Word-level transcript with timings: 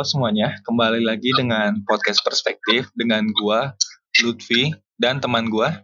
Halo 0.00 0.08
semuanya, 0.16 0.56
kembali 0.64 1.04
lagi 1.04 1.28
dengan 1.36 1.76
podcast 1.84 2.24
perspektif 2.24 2.88
dengan 2.96 3.20
gua 3.36 3.76
Lutfi 4.24 4.72
dan 4.96 5.20
teman 5.20 5.52
gua. 5.52 5.76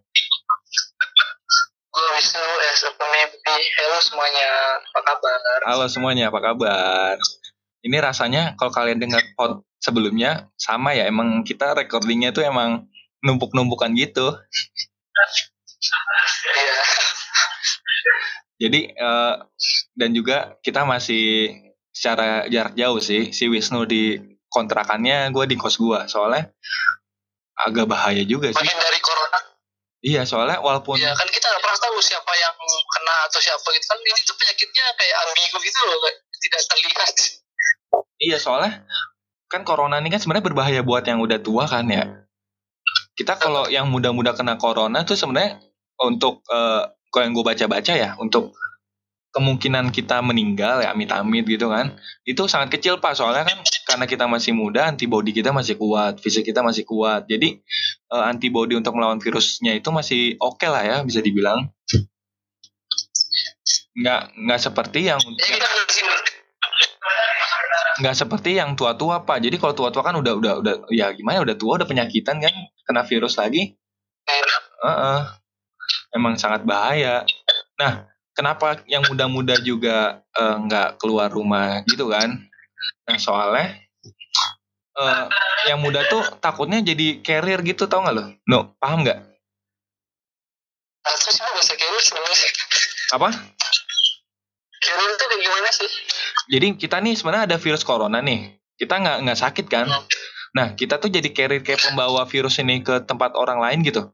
Gue 1.93 2.07
Wisnu 2.17 2.41
as 2.41 2.81
a 2.89 2.97
pemimpi. 2.97 3.57
Halo 3.77 4.01
semuanya, 4.01 4.49
apa 4.81 5.01
kabar? 5.05 5.59
Halo 5.69 5.85
semuanya, 5.93 6.25
apa 6.33 6.41
kabar? 6.41 7.21
Ini 7.85 7.97
rasanya 8.01 8.57
kalau 8.57 8.73
kalian 8.73 9.05
dengar 9.05 9.21
pod 9.37 9.69
sebelumnya 9.85 10.49
sama 10.57 10.97
ya, 10.97 11.05
emang 11.05 11.45
kita 11.45 11.77
recordingnya 11.77 12.33
tuh 12.33 12.49
emang 12.49 12.89
numpuk-numpukan 13.21 13.93
gitu. 14.01 14.33
Iya. 16.57 16.77
Jadi 18.65 18.81
eh, 18.97 19.35
dan 19.93 20.11
juga 20.17 20.57
kita 20.65 20.89
masih 20.89 21.53
secara 21.97 22.45
jarak 22.53 22.77
jauh 22.77 23.01
sih 23.01 23.33
si 23.33 23.49
Wisnu 23.49 23.89
di 23.89 24.21
kontrakannya 24.53 25.33
gue 25.33 25.45
di 25.49 25.57
kos 25.57 25.81
gue 25.81 25.97
soalnya 26.05 26.53
agak 27.57 27.89
bahaya 27.89 28.21
juga 28.21 28.53
sih 28.53 28.61
Bagian 28.61 28.77
dari 28.77 29.01
corona. 29.01 29.41
iya 30.05 30.23
soalnya 30.29 30.61
walaupun 30.61 31.01
Ya 31.01 31.17
kan 31.17 31.25
kita 31.25 31.49
nggak 31.49 31.63
pernah 31.65 31.81
tahu 31.81 31.97
siapa 32.05 32.33
yang 32.37 32.53
kena 32.93 33.15
atau 33.25 33.41
siapa 33.41 33.65
gitu 33.73 33.87
kan. 33.89 33.97
Ini 33.97 34.21
tuh 34.23 34.37
penyakitnya 34.37 34.85
kayak 34.93 35.17
ambigu 35.25 35.59
gitu 35.65 35.81
loh, 35.89 35.99
tidak 36.37 36.61
terlihat. 36.69 37.15
iya 38.21 38.37
soalnya 38.37 38.85
kan 39.49 39.65
corona 39.65 39.97
ini 39.97 40.13
kan 40.13 40.21
sebenarnya 40.21 40.45
berbahaya 40.53 40.81
buat 40.85 41.01
yang 41.09 41.25
udah 41.25 41.41
tua 41.41 41.65
kan 41.65 41.89
ya 41.89 42.05
kita 43.17 43.41
kalau 43.41 43.65
yang 43.73 43.89
muda-muda 43.89 44.37
kena 44.37 44.61
corona 44.61 45.01
tuh 45.09 45.17
sebenarnya 45.17 45.65
untuk 45.97 46.45
eh, 46.53 46.83
kalau 47.09 47.23
yang 47.25 47.33
gue 47.33 47.45
baca-baca 47.45 47.93
ya 47.97 48.13
untuk 48.21 48.53
kemungkinan 49.37 49.93
kita 49.93 50.25
meninggal 50.25 50.81
ya 50.81 50.97
amit-amit 50.97 51.45
gitu 51.45 51.69
kan. 51.69 51.93
Itu 52.25 52.49
sangat 52.49 52.73
kecil 52.73 52.97
pak. 53.05 53.13
Soalnya 53.13 53.45
kan 53.45 53.61
karena 53.85 54.09
kita 54.09 54.25
masih 54.25 54.57
muda 54.57 54.89
antibodi 54.89 55.37
kita 55.37 55.53
masih 55.53 55.77
kuat 55.77 56.17
fisik 56.25 56.49
kita 56.49 56.65
masih 56.65 56.89
kuat. 56.89 57.29
Jadi 57.29 57.61
eh, 58.17 58.25
antibodi 58.25 58.81
untuk 58.81 58.97
melawan 58.97 59.21
virusnya 59.21 59.77
itu 59.77 59.93
masih 59.93 60.41
oke 60.41 60.65
lah 60.65 60.81
ya 60.81 60.97
bisa 61.05 61.21
dibilang. 61.21 61.69
Nggak 63.93 64.21
nggak 64.41 64.61
seperti 64.65 65.01
yang 65.05 65.21
Ya 65.21 65.57
nggak 67.97 68.17
seperti 68.17 68.57
yang 68.57 68.73
tua-tua 68.77 69.25
pak. 69.25 69.41
Jadi 69.41 69.57
kalau 69.61 69.77
tua-tua 69.77 70.05
kan 70.05 70.17
udah 70.17 70.33
udah 70.37 70.53
udah 70.61 70.75
ya 70.93 71.13
gimana 71.13 71.45
udah 71.45 71.57
tua 71.57 71.81
udah 71.81 71.89
penyakitan 71.89 72.41
kan 72.41 72.53
kena 72.89 73.05
virus 73.05 73.37
lagi. 73.37 73.77
Heeh. 74.81 75.21
emang 76.17 76.41
sangat 76.41 76.65
bahaya. 76.65 77.29
Nah 77.77 78.16
kenapa 78.37 78.85
yang 78.85 79.03
muda-muda 79.09 79.57
juga 79.65 80.21
eh, 80.37 80.57
nggak 80.69 81.01
keluar 81.01 81.33
rumah 81.33 81.81
gitu 81.89 82.13
kan? 82.13 82.37
Nah 83.09 83.17
soalnya 83.17 83.81
eh, 84.95 85.25
yang 85.73 85.81
muda 85.81 86.05
tuh 86.13 86.23
takutnya 86.39 86.85
jadi 86.85 87.25
carrier 87.25 87.65
gitu 87.65 87.89
tau 87.89 88.05
nggak 88.05 88.15
lo? 88.15 88.25
No 88.45 88.77
paham 88.77 89.03
nggak? 89.03 89.19
Atau 91.07 91.31
sih 91.33 91.41
bahasa 91.41 91.75
carrier 91.75 92.03
sebenarnya. 92.05 92.51
apa? 93.17 93.29
Carrier 94.85 95.11
itu 95.17 95.25
kayak 95.25 95.41
gimana 95.41 95.71
sih? 95.73 95.91
jadi 96.47 96.79
kita 96.79 97.03
nih 97.03 97.19
sebenarnya 97.19 97.45
ada 97.51 97.59
virus 97.59 97.83
corona 97.83 98.21
nih. 98.21 98.55
Kita 98.77 99.01
nggak 99.01 99.17
nggak 99.25 99.39
sakit 99.41 99.67
kan? 99.73 99.89
Nah 100.53 100.77
kita 100.77 101.01
tuh 101.01 101.09
jadi 101.09 101.33
carrier 101.33 101.65
kayak 101.65 101.81
pembawa 101.81 102.29
virus 102.29 102.61
ini 102.61 102.85
ke 102.85 103.01
tempat 103.09 103.33
orang 103.35 103.59
lain 103.59 103.81
gitu 103.83 104.13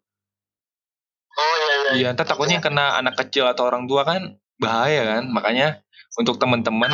iya 1.92 1.98
iya. 1.98 2.08
Iya, 2.10 2.16
ntar 2.16 2.26
takutnya 2.26 2.58
yang 2.58 2.66
kena 2.66 2.98
anak 2.98 3.14
kecil 3.20 3.44
atau 3.46 3.68
orang 3.68 3.84
tua 3.86 4.02
kan 4.08 4.36
bahaya 4.56 5.04
kan. 5.04 5.28
Makanya 5.28 5.80
untuk 6.16 6.40
teman-teman 6.40 6.90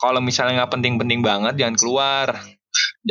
kalau 0.00 0.20
misalnya 0.20 0.64
nggak 0.64 0.72
penting-penting 0.76 1.20
banget 1.24 1.54
jangan 1.56 1.76
keluar. 1.76 2.26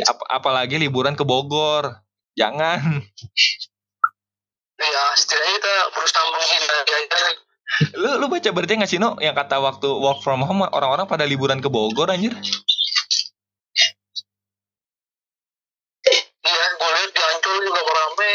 Ap- 0.06 0.28
apalagi 0.30 0.78
liburan 0.80 1.14
ke 1.18 1.22
Bogor. 1.26 2.00
Jangan. 2.38 3.02
Ya, 4.80 5.04
setidaknya 5.12 5.52
kita 5.60 5.72
berusaha 5.92 6.24
menghindari 6.32 6.92
aja. 7.04 7.18
Lu 8.00 8.10
lu 8.18 8.26
baca 8.26 8.50
berita 8.50 8.74
nggak 8.74 8.90
sih 8.90 8.98
no 8.98 9.14
yang 9.22 9.36
kata 9.36 9.60
waktu 9.62 9.86
work 9.86 10.24
from 10.24 10.42
home 10.42 10.64
orang-orang 10.66 11.06
pada 11.06 11.22
liburan 11.28 11.60
ke 11.62 11.68
Bogor 11.68 12.08
anjir. 12.10 12.32
Iya, 16.40 16.66
gue 16.80 16.88
lihat 16.96 17.10
di 17.12 17.20
Ancol 17.20 17.56
juga 17.60 17.80
rame. 17.84 18.32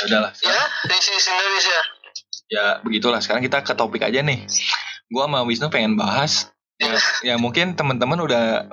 Ya 0.00 0.04
udahlah. 0.08 0.32
Ya, 0.40 0.60
di 0.88 0.96
sisi 0.96 1.28
Indonesia. 1.28 1.80
Ya 2.50 2.64
begitulah. 2.80 3.20
Sekarang 3.20 3.44
kita 3.44 3.60
ke 3.60 3.76
topik 3.76 4.00
aja 4.00 4.24
nih. 4.24 4.48
Gua 5.12 5.28
sama 5.28 5.44
Wisnu 5.44 5.68
pengen 5.68 5.98
bahas 5.98 6.48
ya, 6.80 6.96
ya 7.22 7.34
mungkin 7.36 7.76
teman-teman 7.76 8.16
udah 8.24 8.64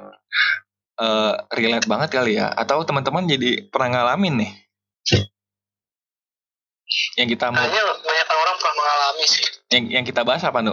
eh, 0.97 1.33
relate 1.51 1.85
banget 1.85 2.09
kali 2.13 2.39
ya 2.39 2.47
atau 2.47 2.81
teman-teman 2.87 3.27
jadi 3.27 3.67
pernah 3.67 4.01
ngalamin 4.01 4.45
nih. 4.45 4.51
Yang 7.19 7.35
kita 7.35 7.51
mau 7.51 7.59
Kayaknya 7.59 7.83
banyak 7.99 8.27
orang 8.31 8.55
pernah 8.61 8.75
mengalami 8.79 9.25
sih. 9.27 9.45
yang 9.75 9.83
yang 9.91 10.03
kita 10.07 10.21
bahas 10.23 10.45
apa 10.47 10.63
nu? 10.63 10.71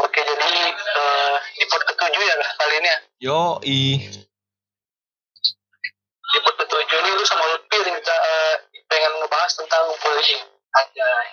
Oke, 0.00 0.20
jadi 0.20 0.50
eh, 0.76 1.36
di 1.56 1.64
part 1.66 1.82
ketujuh 1.88 2.22
ya 2.22 2.34
kali 2.36 2.74
ini 2.76 2.88
ya. 2.88 2.98
Yo 3.20 3.40
i 3.64 3.78
bullying. 10.00 10.40
Anjay. 10.70 11.28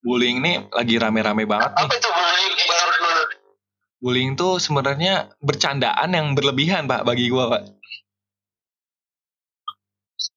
bullying 0.00 0.38
nih 0.40 0.56
lagi 0.72 0.94
rame-rame 0.96 1.44
banget 1.44 1.70
nih. 1.76 1.86
Apa 1.86 1.94
itu 1.96 2.08
bullying 2.08 2.54
menurut 2.56 2.96
lu? 3.00 3.24
Bullying 4.00 4.32
tuh 4.32 4.56
sebenarnya 4.56 5.28
bercandaan 5.44 6.10
yang 6.16 6.32
berlebihan 6.32 6.88
pak 6.88 7.04
bagi 7.04 7.28
gua 7.28 7.52
pak. 7.52 7.62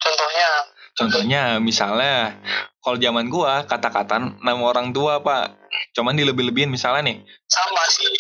Contohnya, 0.04 0.50
Contohnya 0.94 1.42
misalnya 1.64 2.38
kalau 2.84 3.00
zaman 3.00 3.32
gua 3.32 3.64
kata-kata 3.64 4.20
nama 4.44 4.62
orang 4.62 4.92
tua 4.92 5.24
pak. 5.24 5.56
Cuman 5.96 6.14
dilebih-lebihin 6.20 6.70
misalnya 6.70 7.08
nih. 7.08 7.18
sama 7.48 7.84
sih. 7.88 8.12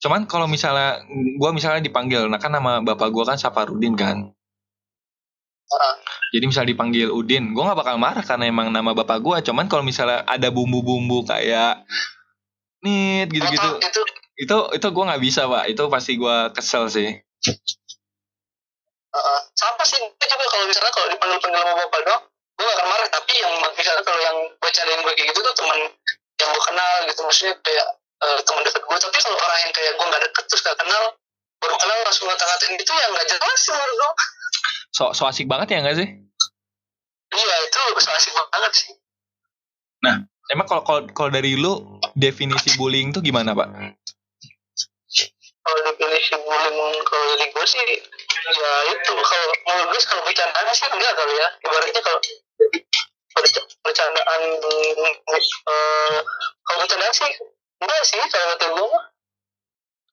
Cuman 0.00 0.24
kalau 0.24 0.48
misalnya 0.48 1.04
gua 1.36 1.52
misalnya 1.52 1.84
dipanggil, 1.84 2.26
nah 2.30 2.40
kan 2.40 2.54
nama 2.54 2.80
bapak 2.80 3.12
gua 3.12 3.28
kan 3.28 3.36
Safarudin 3.36 3.92
kan. 3.92 4.32
Jadi 6.32 6.44
misalnya 6.48 6.70
dipanggil 6.72 7.08
Udin, 7.12 7.52
gua 7.52 7.72
nggak 7.72 7.80
bakal 7.84 7.96
marah 8.00 8.24
karena 8.24 8.48
emang 8.48 8.72
nama 8.72 8.96
bapak 8.96 9.18
gua. 9.20 9.36
Cuman 9.44 9.68
kalau 9.68 9.84
misalnya 9.84 10.24
ada 10.24 10.48
bumbu-bumbu 10.48 11.28
kayak 11.28 11.84
nit 12.84 13.28
gitu-gitu, 13.28 13.68
Itu 13.80 14.02
itu 14.38 14.56
itu 14.76 14.86
gua 14.92 15.04
nggak 15.12 15.22
bisa 15.22 15.44
pak. 15.44 15.64
Itu 15.68 15.92
pasti 15.92 16.16
gua 16.16 16.52
kesel 16.52 16.88
sih. 16.88 17.08
Heeh. 19.08 19.40
sama 19.56 19.82
sih 19.88 19.98
gue 19.98 20.26
juga 20.28 20.46
kalau 20.46 20.64
misalnya 20.68 20.92
kalau 20.92 21.08
dipanggil 21.08 21.38
panggil 21.40 21.60
sama 21.64 21.74
bapak 21.80 22.00
dong 22.04 22.22
gue 22.28 22.64
gak 22.66 22.76
akan 22.76 22.86
marah 22.92 23.08
tapi 23.08 23.32
yang 23.40 23.52
misalnya 23.72 24.02
kalau 24.04 24.20
yang 24.20 24.36
bercandain 24.60 25.00
gue 25.00 25.14
kayak 25.16 25.28
gitu 25.32 25.40
tuh 25.42 25.54
teman 25.56 25.78
yang 26.38 26.48
gue 26.52 26.62
kenal 26.68 26.94
gitu 27.08 27.20
maksudnya 27.24 27.54
kayak 27.64 27.86
eh, 28.20 28.40
teman 28.44 28.62
dekat 28.68 28.82
gue 28.84 28.98
tapi 29.00 29.18
kalau 29.18 29.38
orang 29.40 29.58
yang 29.64 29.72
kayak 29.72 29.92
gue 29.96 30.06
gak 30.12 30.22
deket 30.28 30.44
terus 30.50 30.62
gak 30.62 30.78
kenal 30.78 31.04
baru 31.58 31.74
kenal 31.80 31.98
langsung 32.04 32.26
ngata-ngatain 32.28 32.74
itu 32.76 32.92
yang 32.92 33.10
gak 33.16 33.26
jelas 33.32 33.58
sih 33.58 33.72
menurut 33.72 33.94
gue 33.96 34.12
So, 34.88 35.12
so 35.12 35.28
asik 35.28 35.46
banget 35.46 35.76
ya 35.76 35.84
nggak 35.84 35.98
sih? 36.00 36.08
iya 37.28 37.56
itu 37.68 37.80
so 38.00 38.10
asik 38.12 38.32
banget 38.32 38.72
sih 38.74 38.90
Emang 40.48 40.64
kalau 40.64 40.80
kalau 40.80 41.04
kalau 41.12 41.28
dari 41.28 41.60
lu 41.60 42.00
definisi 42.16 42.72
bullying 42.80 43.12
tuh 43.12 43.20
gimana 43.20 43.52
pak? 43.52 43.68
kalau 45.60 45.80
definisi 45.84 46.32
bullying 46.40 46.76
kalau 47.04 47.24
dari 47.36 47.52
gue 47.52 47.66
sih 47.68 47.84
ya 48.48 48.72
itu 48.88 49.12
kalau 49.12 49.46
menurut 49.68 49.92
gue 49.92 50.00
kalau 50.08 50.22
bercandaan 50.24 50.72
sih 50.72 50.88
enggak 50.88 51.12
kali 51.12 51.34
ya 51.36 51.48
ibaratnya 51.68 52.00
kalau 52.00 52.20
berc- 53.36 53.68
bercandaan 53.84 54.40
eh, 55.68 56.18
kalau 56.64 56.78
bercandaan 56.80 57.12
sih 57.12 57.28
enggak 57.84 58.02
sih 58.08 58.16
kalau 58.32 58.46
kata 58.56 58.66
gue 58.72 58.88
mah 58.88 59.04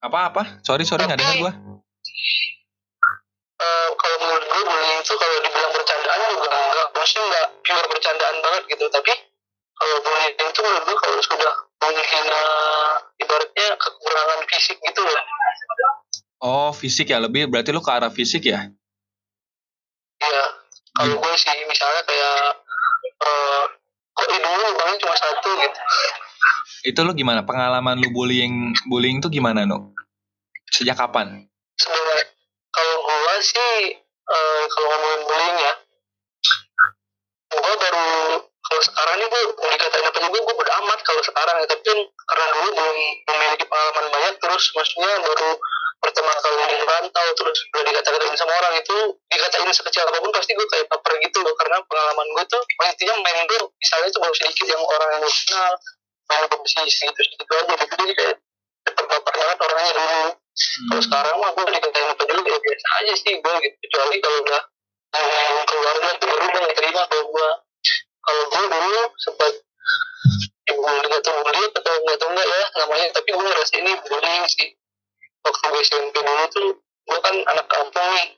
Apa-apa? 0.04 0.60
Sorry 0.62 0.84
sorry 0.84 1.08
nggak 1.08 1.18
dengar 1.18 1.36
gua. 1.40 1.52
Eh, 3.56 3.88
kalau 3.96 4.16
menurut 4.20 4.44
gue 4.44 4.62
bullying 4.68 5.00
itu 5.00 5.14
kalau 5.16 5.36
dibilang 5.40 5.72
bercandaan 5.72 6.20
juga 6.28 6.48
enggak 6.52 6.88
maksudnya 6.92 7.24
enggak 7.24 7.46
pure 7.64 7.86
bercandaan 7.88 8.36
banget 8.44 8.62
gitu 8.68 8.84
tapi 8.92 9.12
kalau 9.72 9.96
bullying 10.04 10.36
itu 10.36 10.60
menurut 10.60 10.84
gue 10.84 10.96
kalau 11.00 11.16
sudah 11.24 11.52
menghina 11.80 12.42
ibaratnya 13.16 13.66
kekurangan 13.80 14.40
fisik 14.44 14.76
gitu 14.84 15.00
loh 15.00 15.24
Oh 16.44 16.68
fisik 16.76 17.08
ya 17.08 17.16
lebih 17.16 17.48
berarti 17.48 17.72
lu 17.72 17.80
ke 17.80 17.88
arah 17.88 18.12
fisik 18.12 18.44
ya? 18.44 18.68
Iya, 20.20 20.44
kalau 20.92 21.16
gue 21.16 21.32
sih 21.40 21.56
misalnya 21.64 22.02
kayak 22.04 22.60
eh 23.24 23.62
kok 24.12 24.26
hidung 24.36 24.52
lu 24.52 24.68
lubangnya 24.68 24.96
cuma 25.00 25.16
satu 25.16 25.48
gitu. 25.64 25.80
Itu 26.92 27.00
lu 27.08 27.16
gimana? 27.16 27.40
Pengalaman 27.48 27.96
lu 28.04 28.12
bullying 28.12 28.76
bullying 28.84 29.24
tuh 29.24 29.32
gimana 29.32 29.64
nu? 29.64 29.96
Sejak 30.68 31.00
kapan? 31.00 31.48
Sebenarnya 31.80 32.35
kalau 32.76 32.96
gue 33.00 33.34
sih 33.40 33.76
eh 34.26 34.62
kalau 34.68 34.86
ngomongin 34.92 35.20
bullying 35.24 35.56
ya, 35.64 35.72
gue 37.56 37.74
baru 37.80 38.10
kalau 38.42 38.82
sekarang 38.82 39.14
ini 39.22 39.26
gue 39.30 39.42
mau 39.54 39.70
dikatain 39.70 40.06
apa 40.10 40.18
juga 40.18 40.38
gue 40.42 40.54
bodo 40.58 40.72
amat 40.84 41.00
kalau 41.06 41.22
sekarang 41.22 41.56
ya. 41.62 41.66
Tapi 41.70 41.90
karena 42.04 42.44
dulu 42.52 42.68
belum 42.74 42.98
memiliki 43.30 43.64
pengalaman 43.70 44.06
banyak 44.10 44.34
terus 44.42 44.64
maksudnya 44.74 45.22
baru 45.22 45.50
pertama 45.96 46.32
kali 46.38 46.54
merantau 46.84 47.28
terus 47.38 47.58
udah 47.72 47.82
dikata-katain 47.86 48.36
sama 48.36 48.52
orang 48.52 48.74
itu 48.82 48.96
dikatain 49.32 49.70
sekecil 49.72 50.04
apa 50.04 50.18
pun 50.18 50.34
pasti 50.34 50.52
gue 50.52 50.66
kayak 50.68 50.86
baper 50.90 51.12
gitu 51.22 51.38
loh. 51.46 51.54
Karena 51.54 51.78
pengalaman 51.86 52.26
gue 52.34 52.44
tuh 52.50 52.62
intinya 52.82 53.14
main 53.22 53.46
gue 53.46 53.58
misalnya 53.78 54.08
tuh 54.10 54.20
baru 54.20 54.34
sedikit 54.34 54.66
yang 54.66 54.82
orang 54.82 55.08
yang 55.16 55.20
gue 55.22 55.32
kenal 55.32 55.72
main 56.26 56.44
kompetisi 56.50 56.90
segitu 56.90 57.20
segitu 57.22 57.52
aja 57.54 57.72
gitu. 57.78 57.84
Jadi 57.86 58.12
kayak 58.18 58.36
baper 59.06 59.34
banget 59.38 59.58
orangnya 59.62 59.92
dulu 59.94 60.22
kalau 60.88 61.02
sekarang 61.04 61.36
mah 61.36 61.50
gue 61.52 61.64
dikatain 61.68 62.08
apa 62.08 62.22
juga 62.24 62.48
ya 62.48 62.58
biasa 62.60 62.86
aja 63.00 63.14
sih 63.16 63.34
gue 63.36 63.54
gitu. 63.60 63.76
Kecuali 63.86 64.16
kalau 64.24 64.38
udah 64.40 64.62
ngomong 65.16 65.64
keluarga 65.68 66.08
tuh 66.16 66.26
baru 66.28 66.46
gue 66.48 66.66
terima 66.76 67.02
kalau 67.08 67.24
gue 67.28 67.48
kalau 68.26 68.42
gue 68.50 68.64
dulu 68.66 69.02
sempat 69.20 69.52
dibully 70.66 71.08
atau 71.14 71.32
bully 71.46 71.62
atau 71.70 71.94
nggak 71.94 72.16
tahu 72.18 72.30
nggak 72.34 72.48
ya 72.48 72.66
namanya 72.82 73.06
tapi 73.14 73.28
gue 73.30 73.44
ngerasa 73.44 73.74
ini 73.78 73.92
bullying 74.00 74.44
sih. 74.48 74.68
Waktu 75.46 75.64
gue 75.70 75.82
SMP 75.84 76.14
dulu 76.24 76.44
tuh 76.50 76.68
gue 76.80 77.18
kan 77.22 77.36
anak 77.36 77.66
kampung 77.70 78.08
nih. 78.16 78.28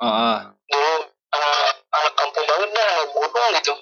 Ah, 0.00 0.54
dulu 0.68 0.94
anak 1.34 1.54
anak 1.90 2.12
kampung 2.14 2.44
banget 2.46 2.68
dah 2.72 2.86
anak 2.94 3.06
gunung 3.10 3.50
gitu. 3.58 3.74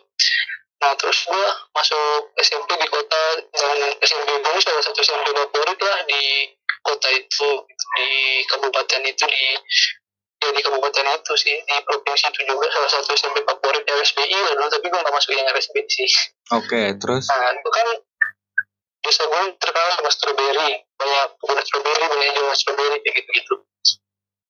Nah 0.78 0.92
terus 0.94 1.18
gue 1.26 1.46
masuk 1.74 2.22
SMP 2.38 2.70
di 2.78 2.86
kota 2.86 3.22
dan 3.50 3.78
SMP 3.98 4.28
gue 4.40 4.62
salah 4.62 4.82
satu 4.86 5.00
SMP 5.02 5.26
favorit 5.34 5.78
lah 5.82 6.00
di 6.06 6.22
kota 6.88 7.08
itu 7.12 7.48
di 7.68 8.10
kabupaten 8.48 9.02
itu 9.04 9.24
di 9.28 9.44
ya 10.38 10.48
di 10.54 10.62
kabupaten 10.64 11.04
itu 11.18 11.32
sih 11.36 11.56
di 11.60 11.74
provinsi 11.84 12.24
itu 12.32 12.40
juga 12.48 12.66
salah 12.72 12.90
satu 12.96 13.10
SMP 13.12 13.44
favorit 13.44 13.84
RSBI 13.84 14.38
lah 14.38 14.54
dulu 14.56 14.68
tapi 14.70 14.86
gue 14.88 15.00
gak 15.02 15.12
masuk 15.12 15.36
yang 15.36 15.46
RSBI 15.52 15.84
sih. 15.84 16.10
Oke 16.56 16.96
terus? 16.96 17.28
Nah 17.28 17.52
itu 17.52 17.68
kan 17.68 17.86
desa 19.08 19.24
gue 19.24 19.42
terkenal 19.56 19.90
sama 19.96 20.10
strawberry 20.12 20.84
banyak 21.00 21.24
kebun 21.40 21.58
strawberry 21.64 22.04
banyak 22.12 22.28
jual 22.36 22.52
strawberry 22.52 22.98
kayak 23.00 23.14
gitu 23.22 23.30
gitu 23.40 23.54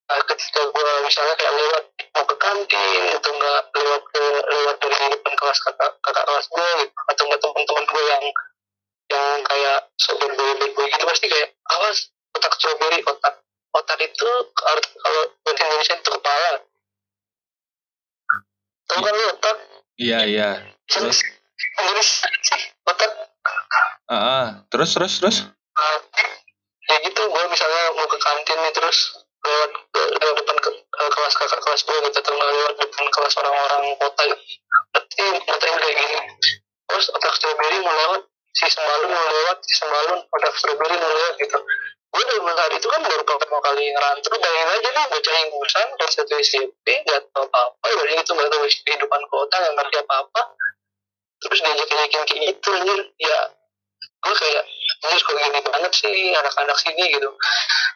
nah 0.08 0.18
ketika 0.24 0.60
gue 0.66 0.90
misalnya 1.04 1.34
kayak 1.36 1.54
lewat 1.54 1.84
mau 2.16 2.24
ke 2.24 2.36
kantin 2.40 3.02
atau 3.12 3.30
enggak 3.38 3.62
lewat 3.76 4.02
ke 4.08 4.22
lewat 4.24 4.76
dari 4.80 4.96
depan 5.14 5.34
kelas 5.38 5.58
kakak 5.62 5.92
kakak 6.00 6.24
kelas 6.26 6.46
gue 6.48 6.68
gitu 6.82 6.92
atau 6.96 7.22
enggak 7.28 7.40
teman-teman 7.44 7.84
gue 7.86 8.02
yang 8.08 8.24
yang 9.08 9.38
kayak 9.46 9.78
sobat 10.00 10.30
gue 10.32 10.50
gue 10.74 10.86
gitu 10.90 11.04
pasti 11.06 11.26
kayak 11.28 11.48
awas 11.76 11.98
kotak 12.34 12.52
strawberry 12.56 12.98
kotak 13.04 13.34
kotak 13.72 13.98
itu 14.02 14.28
arti 14.64 14.90
kalau 14.98 15.22
bahasa 15.44 15.62
Indonesia 15.64 15.94
itu 15.96 16.10
kepala 16.10 16.50
tahu 18.88 19.00
kan 19.04 19.14
lu 19.14 19.26
otak 19.36 19.56
iya 20.00 20.18
iya 20.24 20.50
terus 20.88 21.22
sih 22.44 22.62
otak 22.88 23.10
ah 24.08 24.14
ah. 24.14 24.46
terus 24.72 24.96
terus 24.96 25.14
terus 25.20 25.38
Nah, 25.78 25.98
ya 26.90 26.96
gitu 27.06 27.22
gue 27.22 27.44
misalnya 27.46 27.82
mau 27.94 28.06
ke 28.10 28.18
kantin 28.18 28.58
nih 28.58 28.72
terus 28.74 29.14
lewat 29.46 29.70
lewat 29.94 30.34
depan 30.42 30.56
ke, 30.58 30.70
ke 30.74 31.04
kelas 31.14 31.34
kakak 31.38 31.60
kelas 31.62 31.82
gue 31.86 31.98
gitu 32.10 32.18
nggak 32.18 32.50
lewat 32.50 32.74
depan 32.82 33.06
kelas 33.14 33.34
orang-orang 33.38 33.82
kota. 34.02 34.22
Berarti 34.90 35.24
ngatain 35.46 35.76
kayak 35.78 35.96
gini. 36.02 36.18
Terus 36.88 37.06
otak 37.14 37.32
strawberry 37.38 37.78
mau 37.84 37.94
lewat, 37.94 38.22
si 38.56 38.66
sembalun 38.72 39.10
mau 39.12 39.26
lewat, 39.28 39.58
si 39.62 39.74
sembalun 39.78 40.18
otak 40.26 40.54
strawberry 40.58 40.96
mau 40.98 41.10
lewat 41.14 41.34
gitu. 41.38 41.58
Gue 42.08 42.22
dari 42.24 42.40
saat 42.40 42.72
itu 42.72 42.88
kan 42.88 43.00
baru 43.04 43.22
pertama 43.22 43.58
kali 43.60 43.84
ngerantau, 43.92 44.32
bayangin 44.32 44.68
aja 44.80 44.88
nih 44.90 45.04
bocah 45.12 45.34
ingusan 45.44 45.86
kelas 45.94 46.12
satu 46.16 46.34
SMP, 46.40 46.86
gak 47.04 47.20
tau 47.30 47.44
apa-apa, 47.44 47.84
ibaratnya 47.92 48.22
itu 48.24 48.32
gak 48.32 48.48
tau 48.48 48.64
kehidupan 48.64 49.22
kota, 49.28 49.54
gak 49.60 49.74
ngerti 49.76 49.96
apa-apa. 50.02 50.40
Terus 51.38 51.58
diajak-ajakin 51.62 52.24
kayak 52.26 52.42
gitu, 52.50 52.68
anjir. 52.74 53.00
Ya, 53.20 53.38
gue 54.02 54.34
kayak 54.34 54.62
anjir 55.04 55.20
kok 55.22 55.34
gini 55.36 55.60
banget 55.62 55.92
sih 55.94 56.14
anak-anak 56.34 56.76
sini 56.80 57.04
gitu 57.14 57.30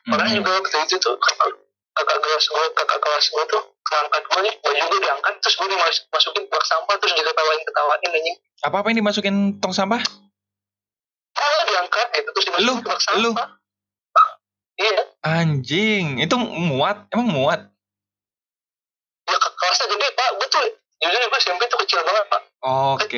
Pernah 0.06 0.26
Hmm. 0.28 0.36
juga 0.38 0.50
waktu 0.60 0.76
itu 0.86 0.96
tuh 0.98 1.14
kakak, 1.18 2.16
kelas 2.22 2.44
gue, 2.46 2.64
kakak 2.74 2.98
kelas 3.00 3.26
gue 3.28 3.44
tuh 3.48 3.62
keangkat 3.82 4.22
gue 4.28 4.40
nih, 4.46 4.54
baju 4.60 4.82
gue 4.88 5.00
diangkat, 5.02 5.34
terus 5.40 5.54
gue 5.56 5.68
dimasukin 5.68 6.42
bak 6.46 6.64
sampah, 6.64 6.94
terus 7.00 7.12
diketawain-ketawain 7.16 8.00
anjing. 8.06 8.36
apa 8.62 8.76
apa 8.78 8.86
yang 8.92 8.98
dimasukin 9.02 9.36
tong 9.58 9.74
sampah 9.74 9.98
Oh, 11.32 11.60
diangkat 11.66 12.06
gitu, 12.14 12.28
terus 12.30 12.44
dimasukin 12.46 12.68
Lu? 12.68 12.74
sampah. 12.78 13.18
Lu? 13.18 13.61
Iya, 14.82 15.02
anjing 15.22 16.18
itu 16.18 16.34
muat 16.42 17.06
emang 17.14 17.28
muat 17.30 17.60
ya 19.22 19.38
ke 19.38 19.48
kelasnya 19.54 19.86
gede 19.86 20.08
pak, 20.18 20.28
gue 20.34 20.48
tuh, 20.50 20.64
jujur 20.98 21.22
gue 21.22 21.38
SMP 21.38 21.62
tuh 21.70 21.78
kecil 21.86 22.02
banget 22.02 22.26
pak. 22.26 22.42
oke 22.66 23.16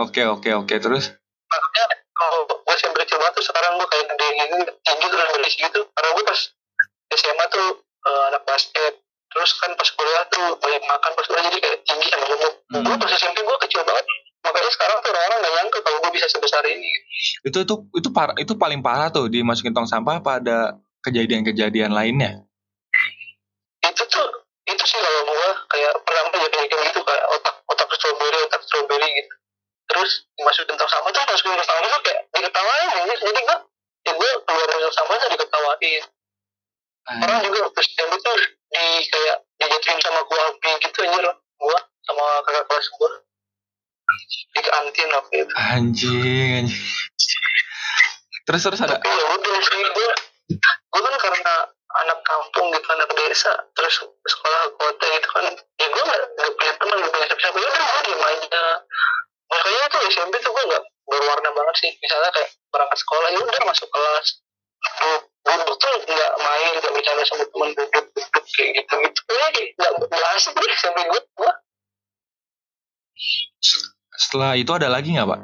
oke 0.00 0.22
oke 0.40 0.50
oke 0.64 0.74
terus 0.80 1.12
Makanya 1.52 1.84
kalau 2.16 2.38
gue 2.48 2.74
SMP 2.80 2.96
kecil 3.04 3.20
banget 3.20 3.34
tuh 3.36 3.44
sekarang 3.44 3.76
gue 3.76 3.88
kayak 3.92 4.06
gede 4.08 4.26
gitu, 4.40 4.56
tinggi 4.88 5.06
terus 5.12 5.28
berisi 5.36 5.56
gitu. 5.60 5.80
Karena 5.92 6.08
gue 6.16 6.24
pas 6.24 6.40
SMA 7.12 7.44
tuh 7.52 7.68
eh, 8.08 8.22
anak 8.32 8.42
basket, 8.48 8.92
terus 9.28 9.50
kan 9.60 9.70
pas 9.76 9.88
kuliah 9.92 10.24
tuh 10.32 10.56
banyak 10.56 10.82
makan 10.88 11.10
pas 11.12 11.26
kuliah 11.28 11.44
jadi 11.52 11.58
kayak 11.60 11.78
tinggi 11.84 12.08
sama 12.08 12.24
gemuk. 12.24 12.54
Hmm. 12.72 12.84
Gue 12.88 12.96
pas 12.96 13.10
SMP 13.12 13.38
gue 13.44 13.56
kecil 13.68 13.84
banget. 13.84 14.04
Makanya 14.42 14.70
sekarang 14.74 14.96
tuh 15.04 15.10
orang-orang 15.14 15.38
gak 15.38 15.54
nyangka 15.54 15.78
kalau 15.86 15.98
gue 16.02 16.12
bisa 16.16 16.26
sebesar 16.26 16.62
ini. 16.66 16.90
itu 17.42 17.58
itu 17.62 17.74
itu 17.94 18.08
par 18.10 18.34
itu 18.38 18.54
paling 18.58 18.82
parah 18.82 19.10
tuh 19.10 19.30
dimasukin 19.30 19.70
tong 19.70 19.86
sampah 19.86 20.18
apa 20.18 20.42
ada 20.42 20.58
kejadian-kejadian 21.06 21.92
lainnya 21.92 22.46
Itu 23.82 24.02
tuh 24.06 24.28
itu 24.62 24.84
sih 24.86 24.98
kalau 24.98 25.22
gue 25.26 25.50
kayak 25.74 25.92
pernah 26.06 26.22
aja 26.30 26.46
kayak 26.48 26.70
gitu 26.70 27.00
kayak 27.02 27.24
otak 27.34 27.56
otak 27.66 27.88
strawberry 27.98 28.38
otak 28.46 28.62
strawberry 28.62 29.10
gitu. 29.10 29.34
Terus 29.90 30.22
dimasukin 30.38 30.78
tong 30.78 30.86
sampah 30.86 31.10
tuh 31.10 31.22
masukin 31.26 31.58
tong 31.58 31.66
sampah 31.66 31.88
tuh 31.90 32.02
kayak 32.06 32.20
diketawain. 32.30 32.88
Jadi 33.10 33.40
gue 33.42 33.56
ya 34.06 34.12
gue 34.14 34.30
keluar 34.46 34.66
dari 34.70 34.86
sampah 34.94 35.14
tuh 35.18 35.28
diketawain. 35.34 36.02
Orang 37.02 37.38
juga 37.42 37.58
waktu 37.66 37.80
SMP 37.82 38.14
tuh 38.22 38.38
di 38.72 38.84
kayak 39.10 39.36
dijatuhin 39.60 39.98
sama 40.00 40.20
gua 40.24 40.40
api 40.48 40.70
gitu 40.80 40.98
anjir 41.04 41.26
gua 41.60 41.78
sama 42.08 42.24
kakak 42.46 42.64
kelas 42.66 42.88
gua 42.96 43.10
di 44.52 44.60
kantin 44.64 45.08
waktu 45.12 45.34
itu. 45.44 45.52
anjing 45.56 46.50
anjing 46.66 46.66
terus 48.48 48.62
terus 48.64 48.80
ada 48.82 48.98
Tapi 48.98 49.08
ya 49.08 49.24
udah 49.28 49.56
sih 49.60 49.82
gua 49.92 50.12
gua 50.92 51.00
kan 51.08 51.16
karena 51.16 51.54
anak 51.92 52.18
kampung 52.24 52.72
gitu 52.72 52.88
anak 52.92 53.08
desa 53.16 53.52
terus 53.76 54.04
sekolah 54.04 54.60
kota 54.76 55.04
gitu 55.08 55.28
kan 55.32 55.44
ya 55.80 55.86
gua 55.88 56.04
gak, 56.04 56.22
gak 56.36 56.52
punya 56.56 56.72
teman 56.76 56.96
gak 57.00 57.12
punya 57.12 57.26
siapa-siapa. 57.28 57.56
Ya 57.56 57.68
udah 57.68 57.82
gua 57.82 58.00
diem 58.04 58.22
aja. 58.22 58.64
Makanya 59.52 59.84
tuh 59.92 60.00
SMP 60.08 60.34
tuh 60.40 60.52
gua 60.52 60.64
gak 60.68 60.84
berwarna 61.08 61.50
banget 61.52 61.74
sih. 61.80 61.90
Misalnya 62.00 62.30
kayak 62.32 62.50
berangkat 62.72 62.98
sekolah 63.00 63.28
ya 63.32 63.38
udah 63.40 63.62
masuk 63.64 63.88
kelas. 63.88 64.28
Duduk 65.42 65.76
tuh 65.78 65.90
nggak 66.06 66.32
main 66.38 66.72
nggak 66.78 66.92
bercanda 66.94 67.22
sama 67.26 67.44
teman 67.50 67.70
duduk 67.74 68.04
duduk 68.14 68.44
kayak 68.56 68.70
gitu 68.78 68.94
gitu. 69.04 69.20
Kayak 69.26 69.50
nggak 69.78 69.90
nggak 70.06 70.30
asik 70.38 70.54
deh 70.54 70.72
SMP 70.78 70.98
gua 71.08 71.20
gua. 71.34 71.52
Setelah 74.16 74.54
itu 74.58 74.70
ada 74.74 74.88
lagi 74.90 75.12
nggak 75.12 75.28
pak? 75.28 75.40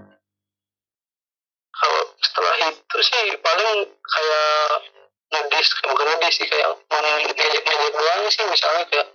Kalau 1.79 2.03
setelah 2.19 2.55
itu 2.67 2.99
sih 3.07 3.27
paling 3.39 3.79
kayak 3.87 4.71
ngedis 5.29 5.69
bukan 5.85 6.07
ngedis 6.09 6.35
sih 6.41 6.47
kayak 6.49 6.69
ngejek 6.89 7.37
ngejek 7.37 7.93
doang 7.93 8.23
sih 8.33 8.45
misalnya 8.49 8.85
kayak 8.89 9.07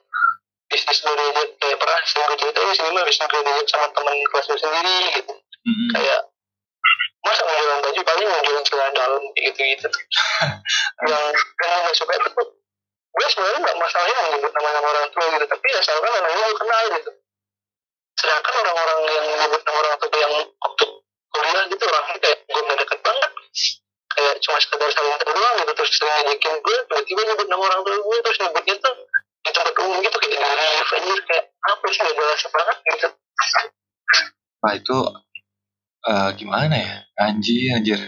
bisnis 0.70 1.00
gue 1.02 1.14
diajak 1.14 1.48
kayak 1.62 1.78
pernah 1.78 2.00
sih 2.06 2.20
gue 2.22 2.38
cerita 2.38 2.60
sini 2.74 2.90
mah 2.94 3.04
bisnis 3.06 3.28
gue 3.30 3.42
diajak 3.42 3.68
sama 3.70 3.88
teman 3.94 4.16
kelas 4.30 4.46
gue 4.50 4.60
sendiri 4.62 4.98
gitu. 5.22 5.34
Mm-mm. 5.64 5.90
kayak 5.96 6.22
masa 7.24 7.42
mau 7.48 7.56
jualan 7.56 7.80
baju 7.80 8.02
paling 8.04 8.28
mau 8.28 8.42
jualan 8.44 8.66
celana 8.68 8.92
dalam 8.92 9.24
gitu 9.40 9.62
gitu 9.64 9.88
yang 11.10 11.24
yang 11.32 11.80
gue 11.88 11.96
suka 11.96 12.14
itu 12.20 12.30
gue 13.14 13.28
sebenarnya 13.30 13.60
nggak 13.62 13.78
masalahnya 13.78 14.22
menyebut 14.28 14.52
nama-nama 14.58 14.88
orang 14.90 15.08
tua 15.14 15.26
gitu 15.32 15.46
tapi 15.46 15.68
asalkan 15.78 16.12
namanya 16.12 16.46
gue 16.50 16.58
kenal 16.58 16.84
gitu. 16.98 17.12
Sedangkan 18.14 18.54
orang-orang 18.62 19.00
yang 19.10 19.26
menyebut 19.26 19.62
nama 19.66 19.78
orang 19.82 19.96
tua 19.98 20.18
yang 20.18 20.34
cuma 24.54 24.62
sekedar 24.62 24.90
saling 24.94 25.18
kenal 25.18 25.54
gitu. 25.58 25.72
Terus 25.74 25.92
ngajakin 25.98 26.54
gue 26.62 26.76
tiba-tiba 26.86 27.22
nyebut 27.26 27.48
nama 27.50 27.64
orang 27.74 27.82
tua 27.82 27.98
gue 27.98 28.18
terus 28.22 28.38
nyebutnya 28.38 28.76
tuh 28.78 28.94
di 29.44 29.50
tempat 29.50 29.74
umum 29.82 29.98
gitu 30.06 30.18
kayak 30.22 30.30
di 30.30 30.38
live 30.38 30.92
anjir 30.94 31.20
kayak 31.26 31.46
apa 31.66 31.86
sih 31.90 32.00
gak 32.06 32.14
jelas 32.14 32.42
banget 32.54 32.78
gitu. 32.86 33.08
Wah 34.62 34.74
itu 34.78 34.98
eh, 36.06 36.30
gimana 36.38 36.76
ya? 36.78 36.96
Anjir 37.18 37.82
anjir. 37.82 38.00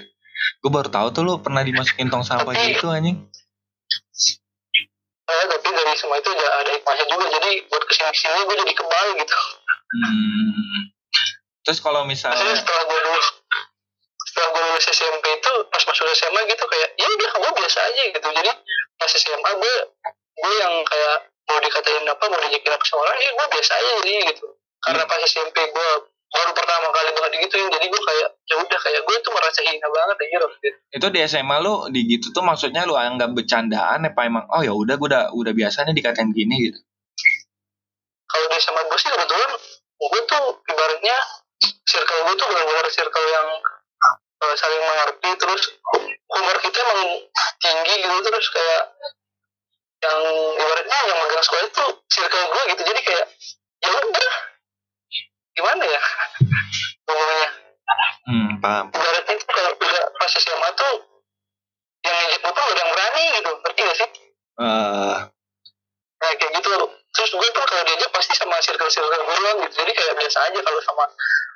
Gue 0.61 0.69
baru 0.69 0.89
tahu 0.93 1.07
tuh 1.09 1.21
lu 1.25 1.33
pernah 1.41 1.65
dimasukin 1.65 2.13
tong 2.13 2.21
sampah 2.21 2.53
Tapi- 2.53 2.77
gitu 2.77 2.93
anjing. 2.93 3.25
Eh, 5.25 5.45
tapi 5.49 5.67
dari 5.73 5.97
semua 5.97 6.21
itu 6.21 6.29
ada, 6.29 6.47
ada 6.61 6.69
hikmahnya 6.69 7.05
juga. 7.09 7.25
Jadi 7.33 7.65
buat 7.65 7.81
ke 7.81 7.93
sini-kesini 7.97 8.45
gue 8.45 8.55
jadi 8.61 8.73
kebal 8.77 9.07
gitu. 9.17 9.37
Hmm. 9.95 10.91
terus 11.63 11.79
kalau 11.79 12.03
maksudnya 12.03 12.35
misalnya 12.35 12.57
setelah 12.61 12.83
gue 12.83 12.99
lulus 12.99 13.27
setelah 14.35 14.51
gue 14.51 14.63
lulus 14.67 14.87
SMP 14.91 15.25
itu 15.31 15.51
pas 15.71 15.79
masuk 15.79 16.11
SMA 16.11 16.41
gitu 16.51 16.63
kayak 16.67 16.89
ya 16.99 17.07
udah 17.07 17.31
gue 17.39 17.51
biasa 17.55 17.79
aja 17.87 18.01
gitu. 18.11 18.19
Jadi 18.19 18.51
pas 18.99 19.11
SMA 19.15 19.51
gue 19.55 19.73
gue 20.35 20.53
yang 20.59 20.73
kayak 20.83 21.15
mau 21.47 21.59
dikatain 21.63 22.03
apa 22.03 22.23
mau 22.27 22.39
diajakin 22.43 22.75
apa 22.75 22.83
sama 22.83 23.07
orang 23.07 23.15
ya 23.23 23.31
gue 23.31 23.47
biasa 23.47 23.71
aja 23.79 23.91
jadi 24.03 24.11
gitu. 24.35 24.45
Karena 24.83 25.07
pas 25.07 25.23
SMP 25.23 25.55
gue 25.71 25.89
baru 26.35 26.51
pertama 26.51 26.91
kali 26.91 27.09
banget 27.15 27.31
digituin 27.39 27.71
jadi 27.79 27.87
gue 27.87 28.01
kayak 28.11 28.27
ya 28.51 28.55
udah 28.59 28.79
kayak 28.83 29.01
gue 29.07 29.15
tuh 29.23 29.31
merasa 29.31 29.59
hina 29.63 29.87
banget 29.87 30.17
aja 30.19 30.37
waktu 30.43 30.65
itu. 30.67 30.79
Itu 30.99 31.07
di 31.15 31.19
SMA 31.31 31.55
lu 31.63 31.73
di 31.95 32.01
gitu 32.03 32.27
tuh 32.35 32.43
maksudnya 32.43 32.83
lu 32.83 32.99
anggap 32.99 33.31
bercandaan 33.31 34.03
apa 34.03 34.19
emang 34.27 34.51
oh 34.51 34.59
ya 34.59 34.75
udah 34.75 34.99
gue 34.99 35.07
udah 35.07 35.23
udah 35.31 35.53
biasanya 35.55 35.95
dikatain 35.95 36.35
gini 36.35 36.67
gitu. 36.67 36.79
kalau 38.27 38.51
di 38.51 38.59
SMA 38.59 38.83
gue 38.83 38.99
sih 38.99 39.07
kebetulan 39.15 39.51
gue 39.95 40.21
tuh 40.27 40.45
ibaratnya 40.67 41.17
circle 41.87 42.19
gue 42.27 42.35
tuh 42.35 42.47
benar-benar 42.51 42.87
circle 42.91 43.27
yang 43.31 43.47
saling 44.57 44.81
mengerti 44.81 45.29
terus 45.39 45.63
umur 46.31 46.55
kita 46.63 46.77
emang 46.81 47.01
tinggi 47.61 47.93
gitu 48.03 48.17
terus 48.25 48.47
kayak 48.51 48.83
yang 50.03 50.19
ibaratnya 50.59 50.97
yang 51.09 51.17
megang 51.23 51.43
sekolah 51.43 51.63
itu 51.65 51.85
circle 52.11 52.45
gue 52.51 52.61
gitu. 52.75 52.81
Jadi 52.85 52.99
kayak 53.01 53.25
ya 53.81 53.89
udah. 53.89 54.33
Gimana 55.55 55.83
ya? 55.87 56.01
Ngomongnya. 57.07 57.49
Hmm, 58.25 58.49
paham. 58.59 58.85
ibaratnya 58.91 59.33
itu 59.37 59.45
kalau 59.45 59.71
udah 59.77 60.03
pas 60.17 60.31
SMA 60.33 60.69
tuh 60.73 60.93
yang 62.05 62.15
ngejek 62.21 62.39
gue 62.41 62.51
tuh 62.53 62.63
ada 62.65 62.79
yang 62.81 62.91
berani 62.91 63.23
gitu. 63.39 63.51
Ngerti 63.61 63.81
gak 63.81 63.97
sih? 63.97 64.09
Eh, 64.55 65.15
Nah 66.15 66.31
kayak 66.39 66.51
gitu. 66.59 66.69
Terus 67.15 67.31
gue 67.31 67.47
tuh 67.55 67.63
kalau 67.63 67.83
diajak 67.87 68.11
pasti 68.11 68.33
sama 68.35 68.59
circle-circle 68.59 69.23
gue 69.23 69.35
doang 69.39 69.57
gitu. 69.63 69.73
Jadi 69.79 69.91
kayak 69.95 70.13
biasa 70.19 70.37
aja 70.51 70.59
kalau 70.59 70.79
sama 70.83 71.05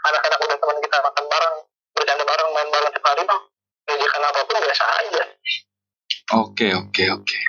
anak-anak 0.08 0.40
udah 0.48 0.58
teman 0.58 0.78
kita 0.80 0.98
makan 1.04 1.26
bareng 1.28 1.56
Bercanda 1.96 2.24
bareng, 2.26 2.50
main 2.54 2.68
bola 2.70 2.90
tiap 2.92 3.06
hari 3.06 3.24
mah 3.26 3.40
Diajakan 3.90 4.22
apa 4.22 4.40
pun 4.46 4.56
biasa 4.62 4.86
aja 5.02 5.24
Oke 6.30 6.70
oke 6.78 7.04
oke. 7.10 7.40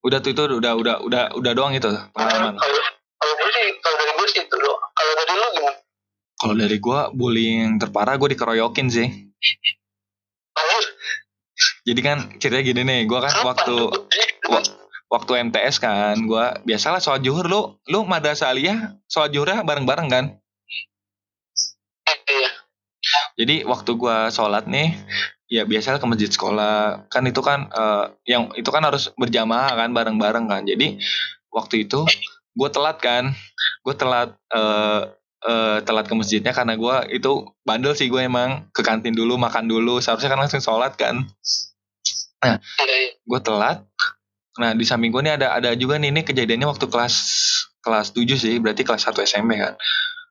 Udah 0.00 0.24
tuh 0.24 0.32
itu 0.32 0.42
udah 0.48 0.72
udah 0.72 0.94
udah 1.04 1.22
udah 1.36 1.52
doang 1.52 1.76
itu 1.76 1.84
pengalaman. 2.16 2.56
Kalau 2.56 2.80
kalau 3.20 3.34
gue 3.36 3.50
sih, 3.52 3.66
kalau 3.84 3.96
dari 4.00 4.12
gue 4.16 4.26
sih 4.32 4.40
itu 4.40 4.56
doang 4.56 4.80
Kalau 4.96 5.12
dari 5.20 5.32
lu 5.36 5.46
gimana? 5.52 5.78
Kalau 6.36 6.54
dari 6.56 6.76
gua 6.76 7.08
bullying 7.12 7.80
terparah 7.80 8.20
gue 8.20 8.36
dikeroyokin 8.36 8.88
sih. 8.92 9.08
Jadi 11.86 12.00
kan 12.02 12.18
ceritanya 12.36 12.64
gini 12.66 12.82
nih, 12.82 13.00
gua 13.08 13.24
kan 13.24 13.32
kapan 13.32 13.46
waktu 13.48 13.76
waktu 15.06 15.32
MTS 15.48 15.76
kan, 15.78 16.16
gua 16.26 16.58
biasalah 16.66 16.98
sholat 17.00 17.22
zuhur 17.22 17.46
lu 17.46 17.78
lu 17.88 18.04
madrasah 18.04 18.52
aliyah 18.52 18.98
sholat 19.06 19.30
zuhurnya 19.32 19.62
bareng-bareng 19.62 20.08
kan. 20.10 20.24
Jadi 23.36 23.68
waktu 23.68 23.90
gua 24.00 24.32
sholat 24.32 24.64
nih, 24.64 24.96
ya 25.52 25.68
biasalah 25.68 26.00
ke 26.00 26.06
masjid 26.08 26.30
sekolah. 26.32 27.06
Kan 27.12 27.28
itu 27.28 27.40
kan 27.44 27.68
eh, 27.68 28.04
yang 28.24 28.50
itu 28.56 28.68
kan 28.72 28.82
harus 28.82 29.12
berjamaah 29.14 29.76
kan 29.76 29.92
bareng-bareng 29.92 30.48
kan. 30.48 30.62
Jadi 30.64 30.96
waktu 31.52 31.84
itu 31.84 32.08
gue 32.56 32.68
telat 32.72 32.96
kan, 32.98 33.36
gue 33.84 33.94
telat 33.94 34.32
eh, 34.56 35.02
eh, 35.44 35.78
telat 35.84 36.06
ke 36.08 36.14
masjidnya 36.16 36.56
karena 36.56 36.74
gua 36.80 37.04
itu 37.12 37.44
bandel 37.62 37.92
sih 37.92 38.08
gue 38.08 38.24
emang 38.24 38.72
ke 38.72 38.80
kantin 38.80 39.12
dulu 39.12 39.36
makan 39.36 39.68
dulu. 39.68 40.00
Seharusnya 40.00 40.32
kan 40.32 40.40
langsung 40.40 40.64
sholat 40.64 40.96
kan. 40.96 41.20
iya, 42.40 42.56
iya. 42.88 43.12
Gue 43.20 43.40
telat. 43.44 43.84
Nah 44.56 44.72
di 44.72 44.88
samping 44.88 45.12
gue 45.12 45.20
nih 45.20 45.36
ada 45.36 45.52
ada 45.60 45.70
juga 45.76 46.00
nih 46.00 46.08
ini 46.08 46.24
kejadiannya 46.24 46.64
waktu 46.72 46.88
kelas 46.88 47.14
kelas 47.84 48.16
7 48.16 48.24
sih, 48.40 48.56
berarti 48.58 48.82
kelas 48.82 49.04
1 49.04 49.20
SMP 49.28 49.60
kan. 49.60 49.76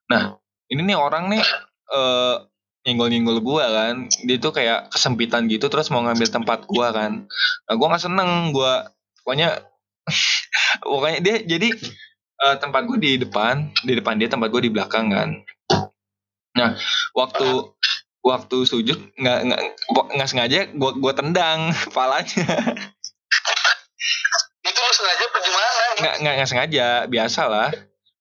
Nah 0.09 0.41
ini 0.73 0.81
nih 0.81 0.97
orang 0.97 1.29
nih 1.29 1.45
eh 1.93 2.37
nyenggol-nyenggol 2.85 3.41
gua 3.41 3.65
kan. 3.67 4.05
Dia 4.23 4.37
tuh 4.37 4.53
kayak 4.53 4.93
kesempitan 4.93 5.49
gitu 5.49 5.67
terus 5.67 5.89
mau 5.89 6.05
ngambil 6.05 6.29
tempat 6.29 6.69
gua 6.69 6.93
kan. 6.93 7.25
Nah 7.65 7.73
gua 7.75 7.87
nggak 7.91 8.03
seneng 8.05 8.53
gua 8.53 8.93
pokoknya 9.25 9.57
pokoknya 10.85 11.19
dia 11.19 11.35
jadi 11.41 11.73
eh, 12.45 12.55
tempat 12.61 12.85
gua 12.85 12.97
di 13.01 13.17
depan 13.17 13.73
di 13.81 13.93
depan 13.97 14.21
dia 14.21 14.29
tempat 14.29 14.53
gua 14.53 14.61
di 14.61 14.69
belakang 14.69 15.09
kan. 15.09 15.29
Nah 16.55 16.77
waktu 17.17 17.73
waktu 18.21 18.57
sujud 18.65 18.97
nggak 19.17 19.39
nggak 19.49 19.61
nggak 20.15 20.29
sengaja 20.29 20.69
gua 20.77 20.93
gua 20.93 21.13
tendang 21.17 21.73
kepalanya 21.89 22.45
Itu 24.65 24.79
lu 24.81 24.93
sengaja 24.93 25.23
apa 25.29 25.39
gimana? 25.41 25.85
nggak 25.95 26.15
nggak 26.21 26.33
nggak 26.37 26.49
sengaja 26.49 26.85
biasa 27.05 27.41
lah. 27.49 27.69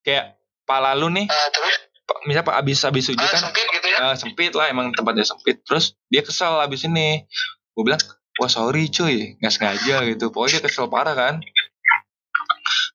Kayak 0.05 0.37
pala 0.65 0.97
lu 0.97 1.09
nih 1.09 1.29
Nah, 1.29 1.49
terus 1.53 1.77
misal 2.25 2.45
pak 2.45 2.57
abis 2.61 2.85
abis 2.85 3.05
sujud 3.09 3.21
ah, 3.21 3.33
kan. 3.33 3.49
sempit 3.49 3.65
gitu 3.69 3.84
ya 3.95 4.13
Eh, 4.13 4.15
sempit 4.19 4.53
lah 4.53 4.67
emang 4.71 4.91
tempatnya 4.91 5.23
sempit. 5.27 5.63
Terus 5.63 5.95
dia 6.11 6.23
kesel 6.27 6.59
abis 6.61 6.87
ini. 6.87 7.23
Gue 7.75 7.83
bilang 7.87 8.03
wah 8.43 8.51
sorry 8.51 8.91
cuy. 8.91 9.39
Nggak 9.39 9.53
sengaja 9.55 9.97
gitu. 10.11 10.35
Pokoknya 10.35 10.59
dia 10.59 10.63
kesel 10.67 10.91
parah 10.91 11.15
kan? 11.15 11.35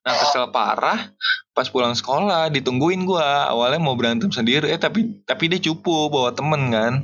Nah 0.04 0.14
kesel 0.16 0.48
parah 0.52 1.12
pas 1.50 1.66
pulang 1.68 1.92
sekolah 1.92 2.48
ditungguin 2.48 3.04
gue 3.04 3.26
awalnya 3.48 3.80
mau 3.80 3.96
berantem 3.96 4.28
sendiri. 4.28 4.68
Eh 4.68 4.80
tapi 4.80 5.24
tapi 5.24 5.48
dia 5.48 5.60
cupu 5.60 6.08
bawa 6.12 6.32
temen 6.36 6.72
kan? 6.72 6.94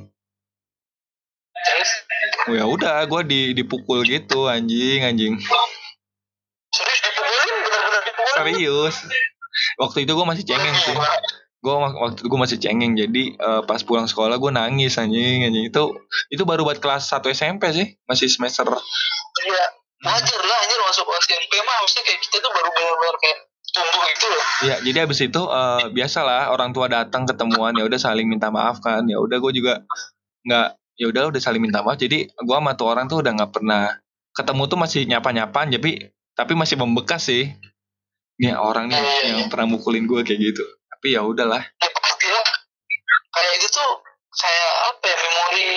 Oh, 2.46 2.54
ya 2.54 2.62
udah 2.62 3.02
gue 3.10 3.20
di 3.26 3.40
dipukul 3.58 4.06
gitu 4.06 4.46
anjing 4.46 5.02
anjing. 5.02 5.34
Serius 6.70 7.00
dipukulin? 7.02 7.54
serius. 8.38 8.96
Waktu 9.80 10.06
itu 10.06 10.12
gue 10.14 10.26
masih 10.28 10.44
cengeng 10.46 10.76
sih 10.84 10.96
gue 11.66 11.74
waktu 11.74 12.22
itu 12.22 12.28
gue 12.30 12.40
masih 12.40 12.58
cengeng 12.62 12.94
jadi 12.94 13.22
eh, 13.34 13.62
pas 13.66 13.82
pulang 13.82 14.06
sekolah 14.06 14.38
gue 14.38 14.52
nangis 14.54 14.94
anjing 15.02 15.42
anjing. 15.42 15.66
Itu 15.66 15.98
itu 16.30 16.46
baru 16.46 16.62
buat 16.62 16.78
kelas 16.78 17.10
1 17.10 17.26
SMP 17.34 17.74
sih 17.74 17.86
masih 18.06 18.30
semester 18.30 18.70
Iya, 19.36 19.64
wajar 20.06 20.40
lah 20.46 20.58
anjir 20.62 20.78
masuk 20.86 21.06
SMP 21.26 21.58
mah 21.66 21.76
maksudnya 21.82 22.04
kayak 22.06 22.20
kita 22.22 22.36
tuh 22.38 22.52
baru 22.54 22.68
benar-benar 22.70 23.16
kayak 23.18 23.38
tumbuh 23.66 24.02
gitu 24.08 24.26
loh. 24.32 24.44
ya 24.64 24.76
jadi 24.80 24.98
abis 25.04 25.18
itu 25.26 25.42
eh, 25.42 25.84
biasalah 25.90 26.54
orang 26.54 26.70
tua 26.70 26.86
datang 26.86 27.26
ketemuan 27.26 27.74
ya 27.74 27.84
udah 27.84 27.98
saling 27.98 28.30
minta 28.30 28.48
maaf 28.54 28.78
kan. 28.78 29.02
Ya 29.10 29.18
udah 29.18 29.36
gue 29.42 29.52
juga 29.52 29.82
nggak 30.46 30.68
ya 31.02 31.06
udah 31.10 31.34
udah 31.34 31.40
saling 31.42 31.60
minta 31.60 31.82
maaf. 31.82 31.98
Jadi 31.98 32.30
gue 32.30 32.56
sama 32.56 32.78
tuh 32.78 32.86
orang 32.94 33.10
tuh 33.10 33.26
udah 33.26 33.32
nggak 33.42 33.50
pernah 33.50 33.90
ketemu 34.38 34.62
tuh 34.70 34.78
masih 34.78 35.02
nyapa 35.10 35.28
nyapaan 35.34 35.68
tapi 35.74 36.14
tapi 36.38 36.52
masih 36.54 36.78
membekas 36.78 37.26
sih. 37.26 37.50
Ya 38.38 38.60
orang 38.60 38.92
nih 38.92 39.02
yang 39.32 39.48
pernah 39.48 39.64
mukulin 39.74 40.04
gue 40.04 40.20
kayak 40.20 40.40
gitu 40.52 40.64
tapi 40.96 41.12
ya 41.12 41.20
udahlah 41.20 41.60
Ya 41.60 41.88
pasti 41.92 42.26
lah. 42.32 42.46
Kayak 43.36 43.52
itu 43.60 43.68
tuh 43.68 43.90
kayak 44.32 44.72
apa 44.88 45.04
ya 45.04 45.16
memori 45.20 45.68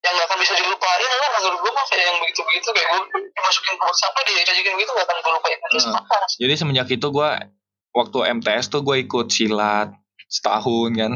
yang 0.00 0.12
gak 0.16 0.26
akan 0.32 0.38
bisa 0.40 0.54
dilupain 0.56 1.04
lah 1.04 1.30
menurut 1.36 1.58
gue 1.60 1.72
mah 1.76 1.84
kayak 1.92 2.04
yang 2.08 2.16
begitu-begitu 2.24 2.68
kayak 2.72 2.88
gue 2.96 3.00
dimasukin 3.36 3.74
ke 3.76 3.84
box 3.84 3.96
apa 4.08 4.18
diajakin 4.24 4.74
gitu 4.80 4.90
gak 4.96 5.04
akan 5.04 5.16
gue 5.20 5.32
lupain 5.36 5.58
Hmm. 5.76 5.94
Jadi 6.40 6.54
semenjak 6.56 6.88
itu 6.88 7.06
gue 7.12 7.30
waktu 7.92 8.18
MTS 8.40 8.72
tuh 8.72 8.80
gue 8.80 9.04
ikut 9.04 9.28
silat 9.28 9.92
setahun 10.32 10.90
kan 10.96 11.12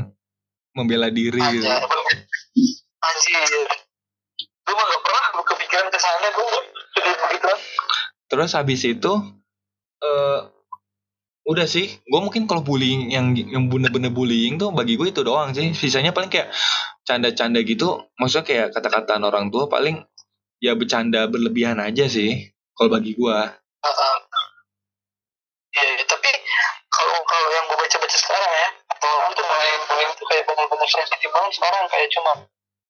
membela 0.76 1.08
diri 1.08 1.40
gitu. 1.40 1.64
Anjir. 1.64 3.40
Anjir. 3.40 3.68
Gue 4.68 4.74
mah 4.76 4.84
gak 4.84 5.02
pernah 5.02 5.22
kepikiran 5.40 5.86
ke 5.88 5.98
sana 5.98 6.28
gue 6.28 6.46
begitu. 7.00 7.52
Terus 8.28 8.50
habis 8.52 8.80
itu 8.84 9.12
eh 10.04 10.59
udah 11.50 11.66
sih, 11.66 11.98
gue 11.98 12.20
mungkin 12.22 12.46
kalau 12.46 12.62
bullying 12.62 13.10
yang 13.10 13.34
yang 13.34 13.66
bener-bener 13.66 14.14
bullying 14.14 14.54
tuh 14.56 14.70
bagi 14.70 14.94
gue 14.94 15.10
itu 15.10 15.26
doang 15.26 15.50
sih. 15.50 15.74
Sisanya 15.74 16.14
paling 16.14 16.30
kayak 16.30 16.54
canda-canda 17.02 17.58
gitu. 17.66 18.06
Maksudnya 18.14 18.46
kayak 18.46 18.66
kata-kataan 18.70 19.26
orang 19.26 19.50
tua 19.50 19.66
paling 19.66 19.98
ya 20.62 20.78
bercanda 20.78 21.26
berlebihan 21.26 21.82
aja 21.82 22.06
sih. 22.06 22.54
Kalau 22.78 22.94
bagi 22.94 23.18
gue. 23.18 23.38
Heeh. 23.82 24.16
Iya, 25.70 25.82
iya. 25.98 26.04
tapi 26.06 26.30
kalau 26.90 27.18
kalau 27.26 27.48
yang 27.54 27.64
gue 27.70 27.78
baca-baca 27.78 28.16
sekarang 28.18 28.50
ya, 28.50 28.68
orang 29.06 29.32
tuh 29.34 29.44
mulai 29.46 29.70
mulai 29.86 30.06
itu 30.10 30.24
kayak 30.26 30.44
benar-benar 30.46 30.88
sensitif 30.88 31.30
banget 31.30 31.52
sekarang 31.56 31.84
kayak 31.88 32.08
cuma 32.12 32.32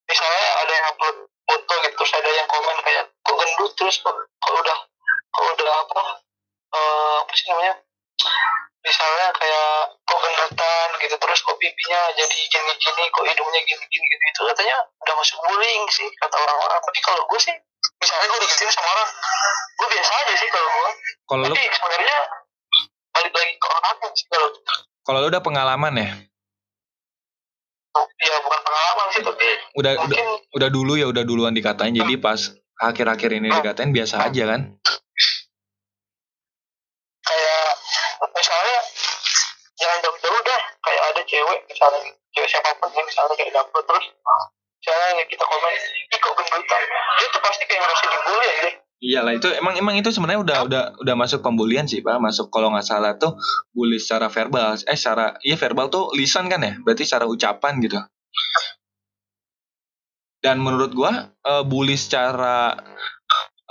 misalnya 0.09 0.47
ada 0.64 0.73
yang 0.75 0.87
upload 0.90 1.17
foto 1.47 1.75
gitu 1.87 1.95
terus 1.95 2.12
ada 2.19 2.31
yang 2.35 2.49
komen 2.50 2.76
kayak 2.83 3.05
kok 3.23 3.37
gendut 3.38 3.73
terus 3.79 3.97
kalau 4.02 4.59
udah 4.59 4.79
kalau 5.31 5.50
udah 5.55 5.76
apa 5.87 6.02
eh 6.71 7.17
apa 7.23 7.33
sih 7.35 7.47
namanya 7.50 7.75
misalnya 8.80 9.28
kayak 9.36 9.92
kok 10.08 10.20
gendutan 10.24 10.88
gitu 11.04 11.16
terus 11.20 11.38
kok 11.44 11.56
pipinya 11.60 12.00
jadi 12.16 12.38
gini-gini 12.48 13.04
kok 13.12 13.24
hidungnya 13.28 13.60
gini-gini 13.68 14.04
gitu 14.08 14.24
itu 14.24 14.40
katanya 14.48 14.76
udah 15.04 15.14
masuk 15.20 15.36
bullying 15.44 15.84
sih 15.92 16.08
kata 16.16 16.36
orang-orang. 16.36 16.80
Tapi 16.80 16.98
kalau 17.04 17.22
gue 17.28 17.40
sih 17.40 17.54
misalnya 18.00 18.26
gue 18.32 18.40
digituin 18.48 18.72
sama 18.72 18.88
orang 18.88 19.08
gue 19.76 19.88
biasa 19.92 20.12
aja 20.12 20.34
sih 20.36 20.48
kalau 20.48 20.68
gue 20.68 20.90
Kalau 21.28 21.42
lu 21.44 21.54
tapi 21.54 21.62
sebenarnya 21.68 22.18
balik 23.10 23.32
lagi 23.36 23.54
ke 23.56 23.66
orangnya 23.68 24.08
sih 24.16 24.26
kalau 24.32 24.48
kalau 25.04 25.18
lu 25.24 25.28
udah 25.32 25.42
pengalaman 25.42 25.92
ya, 25.96 26.10
ya 28.20 28.36
bukan 28.44 28.60
pengalaman 28.62 29.06
sih 29.12 29.22
tapi 29.24 29.46
udah 29.76 29.92
udah 29.96 30.06
mungkin 30.06 30.26
udah 30.54 30.68
dulu 30.70 30.92
ya 30.96 31.06
udah 31.08 31.24
duluan 31.24 31.54
dikatain. 31.56 31.96
Jadi 31.96 32.14
pas 32.20 32.40
akhir-akhir 32.80 33.30
ini 33.36 33.48
dikatain 33.50 33.90
biasa 33.92 34.28
aja 34.28 34.56
kan. 34.56 34.60
Cewek 41.50 41.66
misalnya 41.66 41.99
cewek 42.30 42.49
siapa 42.49 42.71
pun 42.78 42.88
ya 42.95 43.02
misalnya 43.02 43.35
kayak 43.35 43.52
dapet 43.59 43.83
terus 43.83 44.07
misalnya 44.80 45.25
kita 45.26 45.45
komen 45.45 45.73
ih 45.75 46.19
kok 46.23 46.35
gendutan 46.38 46.83
dia 47.19 47.26
tuh 47.35 47.42
pasti 47.42 47.64
kayak 47.66 47.80
ngerasa 47.83 48.04
dibully 48.07 48.47
aja 48.47 48.71
Iyalah 49.00 49.33
itu 49.33 49.49
emang 49.57 49.80
emang 49.80 49.97
itu 49.97 50.12
sebenarnya 50.12 50.45
udah 50.45 50.59
udah 50.69 50.83
udah 51.00 51.14
masuk 51.16 51.40
pembulian 51.40 51.88
sih 51.88 52.04
pak. 52.04 52.21
Masuk 52.21 52.52
kalau 52.52 52.69
nggak 52.69 52.85
salah 52.85 53.16
tuh 53.16 53.33
bully 53.73 53.97
secara 53.97 54.28
verbal 54.28 54.76
eh 54.76 54.92
secara 54.92 55.40
iya 55.40 55.57
verbal 55.57 55.88
tuh 55.88 56.12
lisan 56.12 56.52
kan 56.52 56.61
ya? 56.61 56.76
Berarti 56.85 57.09
secara 57.09 57.25
ucapan 57.25 57.80
gitu. 57.80 57.97
Dan 60.45 60.61
menurut 60.61 60.92
gua 60.92 61.33
uh, 61.33 61.64
bully 61.64 61.97
secara 61.97 62.76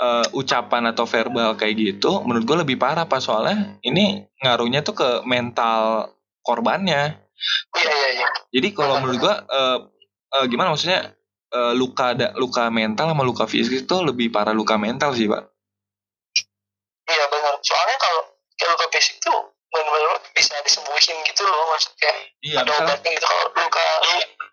uh, 0.02 0.26
ucapan 0.34 0.90
atau 0.90 1.06
verbal 1.06 1.54
kayak 1.62 1.78
gitu 1.78 2.26
menurut 2.26 2.50
gua 2.50 2.66
lebih 2.66 2.82
parah 2.82 3.06
pak. 3.06 3.22
Soalnya 3.22 3.78
ini 3.86 4.26
ngaruhnya 4.42 4.82
tuh 4.82 4.98
ke 4.98 5.10
mental 5.30 6.10
korbannya 6.42 7.29
iya 7.80 7.92
iya 7.94 8.10
iya. 8.22 8.28
Jadi 8.50 8.68
kalau 8.76 9.00
menurut 9.02 9.18
gua 9.22 9.36
uh, 9.48 9.78
uh, 10.36 10.46
gimana 10.50 10.74
maksudnya 10.74 11.14
uh, 11.54 11.74
luka 11.74 12.14
ada 12.14 12.34
luka 12.38 12.70
mental 12.70 13.12
sama 13.14 13.24
luka 13.26 13.46
fisik 13.50 13.86
itu 13.86 13.96
lebih 14.02 14.30
parah 14.30 14.54
luka 14.54 14.78
mental 14.78 15.14
sih 15.16 15.30
pak. 15.30 15.44
Iya 17.10 17.24
benar. 17.34 17.54
Soalnya 17.66 17.98
kalau 17.98 18.22
kayak 18.60 18.70
luka 18.78 18.86
fisik 18.94 19.18
tuh 19.24 19.40
benar-benar 19.70 20.18
bisa 20.34 20.58
disembuhin 20.66 21.18
gitu 21.26 21.44
loh 21.46 21.64
maksudnya. 21.74 22.14
Iya 22.46 22.56
ada 22.62 22.70
misalnya 22.70 22.86
obatnya 22.94 23.12
gitu. 23.18 23.26
Kalau 23.26 23.46
luka 23.54 23.86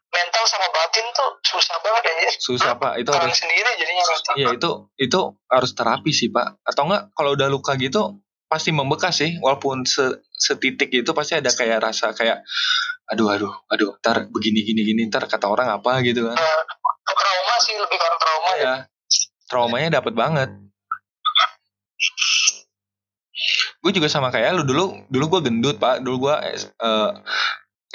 mental 0.06 0.44
sama 0.48 0.66
batin 0.72 1.06
tuh 1.12 1.30
susah 1.44 1.76
banget 1.84 2.02
ya 2.08 2.30
susah 2.40 2.72
pak. 2.80 2.92
Itu 3.00 3.10
orang 3.12 3.28
harus 3.28 3.40
sendiri 3.40 3.70
jadinya 3.76 4.04
Iya 4.36 4.48
itu 4.56 4.70
itu 4.96 5.20
harus 5.52 5.70
terapi 5.76 6.12
sih 6.12 6.28
pak. 6.32 6.60
Atau 6.64 6.88
enggak 6.88 7.12
kalau 7.12 7.36
udah 7.36 7.48
luka 7.52 7.76
gitu 7.76 8.20
pasti 8.46 8.70
membekas 8.70 9.14
sih. 9.22 9.30
Walaupun 9.42 9.86
se- 9.86 10.22
setitik 10.30 10.90
itu 10.90 11.10
pasti 11.12 11.38
ada 11.38 11.50
kayak 11.50 11.78
rasa 11.82 12.14
kayak 12.14 12.42
aduh 13.06 13.30
aduh 13.30 13.54
aduh 13.70 13.94
ntar 14.02 14.26
begini 14.30 14.66
gini 14.66 14.82
gini 14.82 15.02
ntar 15.06 15.30
kata 15.30 15.46
orang 15.46 15.70
apa 15.70 16.02
gitu 16.02 16.26
kan. 16.26 16.34
Eh, 16.34 16.62
trauma 17.06 17.54
sih 17.62 17.74
lebih 17.78 17.98
karena 17.98 18.18
trauma 18.18 18.50
ya 18.50 18.62
Ya 18.62 18.74
traumanya 19.46 19.88
dapat 20.02 20.12
banget. 20.14 20.50
Gue 23.78 23.92
juga 23.94 24.10
sama 24.10 24.34
kayak 24.34 24.58
lu 24.58 24.62
dulu 24.66 25.06
dulu 25.06 25.24
gue 25.38 25.40
gendut 25.50 25.76
pak. 25.78 26.02
Dulu 26.02 26.16
gue 26.30 26.34
eh, 26.58 27.10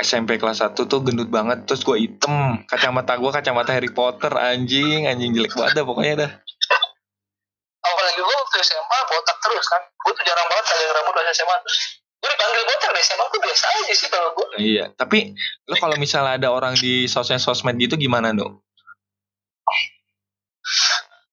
SMP 0.01 0.41
kelas 0.41 0.63
1 0.65 0.73
tuh 0.87 0.99
gendut 1.05 1.29
banget 1.29 1.67
terus 1.69 1.85
gue 1.85 1.93
item 1.93 2.65
kacamata 2.65 3.19
gue 3.21 3.31
kacamata 3.31 3.71
Harry 3.75 3.91
Potter 3.93 4.33
anjing 4.33 5.05
anjing 5.05 5.35
jelek 5.35 5.53
banget 5.53 5.77
dah 5.77 5.85
pokoknya 5.85 6.13
dah 6.17 6.31
waktu 8.51 8.67
SMA 8.67 8.97
botak 9.07 9.37
terus 9.39 9.65
kan. 9.71 9.79
Gue 10.03 10.11
tuh 10.11 10.23
jarang 10.27 10.43
banget 10.51 10.65
ada 10.75 10.85
rambut 10.99 11.15
pas 11.15 11.31
SMA 11.31 11.57
gue 12.21 12.29
dipanggil 12.29 12.63
botak 12.69 12.91
di 12.93 13.01
SMA 13.01 13.25
tuh 13.33 13.41
biasa 13.41 13.65
aja 13.65 13.93
sih 13.97 14.09
kalau 14.13 14.29
gue 14.37 14.45
Iya, 14.61 14.85
tapi 14.93 15.33
lo 15.65 15.73
kalau 15.81 15.97
misalnya 15.97 16.37
ada 16.37 16.53
orang 16.53 16.77
di 16.77 17.09
sosmed-sosmed 17.09 17.81
gitu 17.81 17.97
gimana 17.97 18.29
dong? 18.29 18.61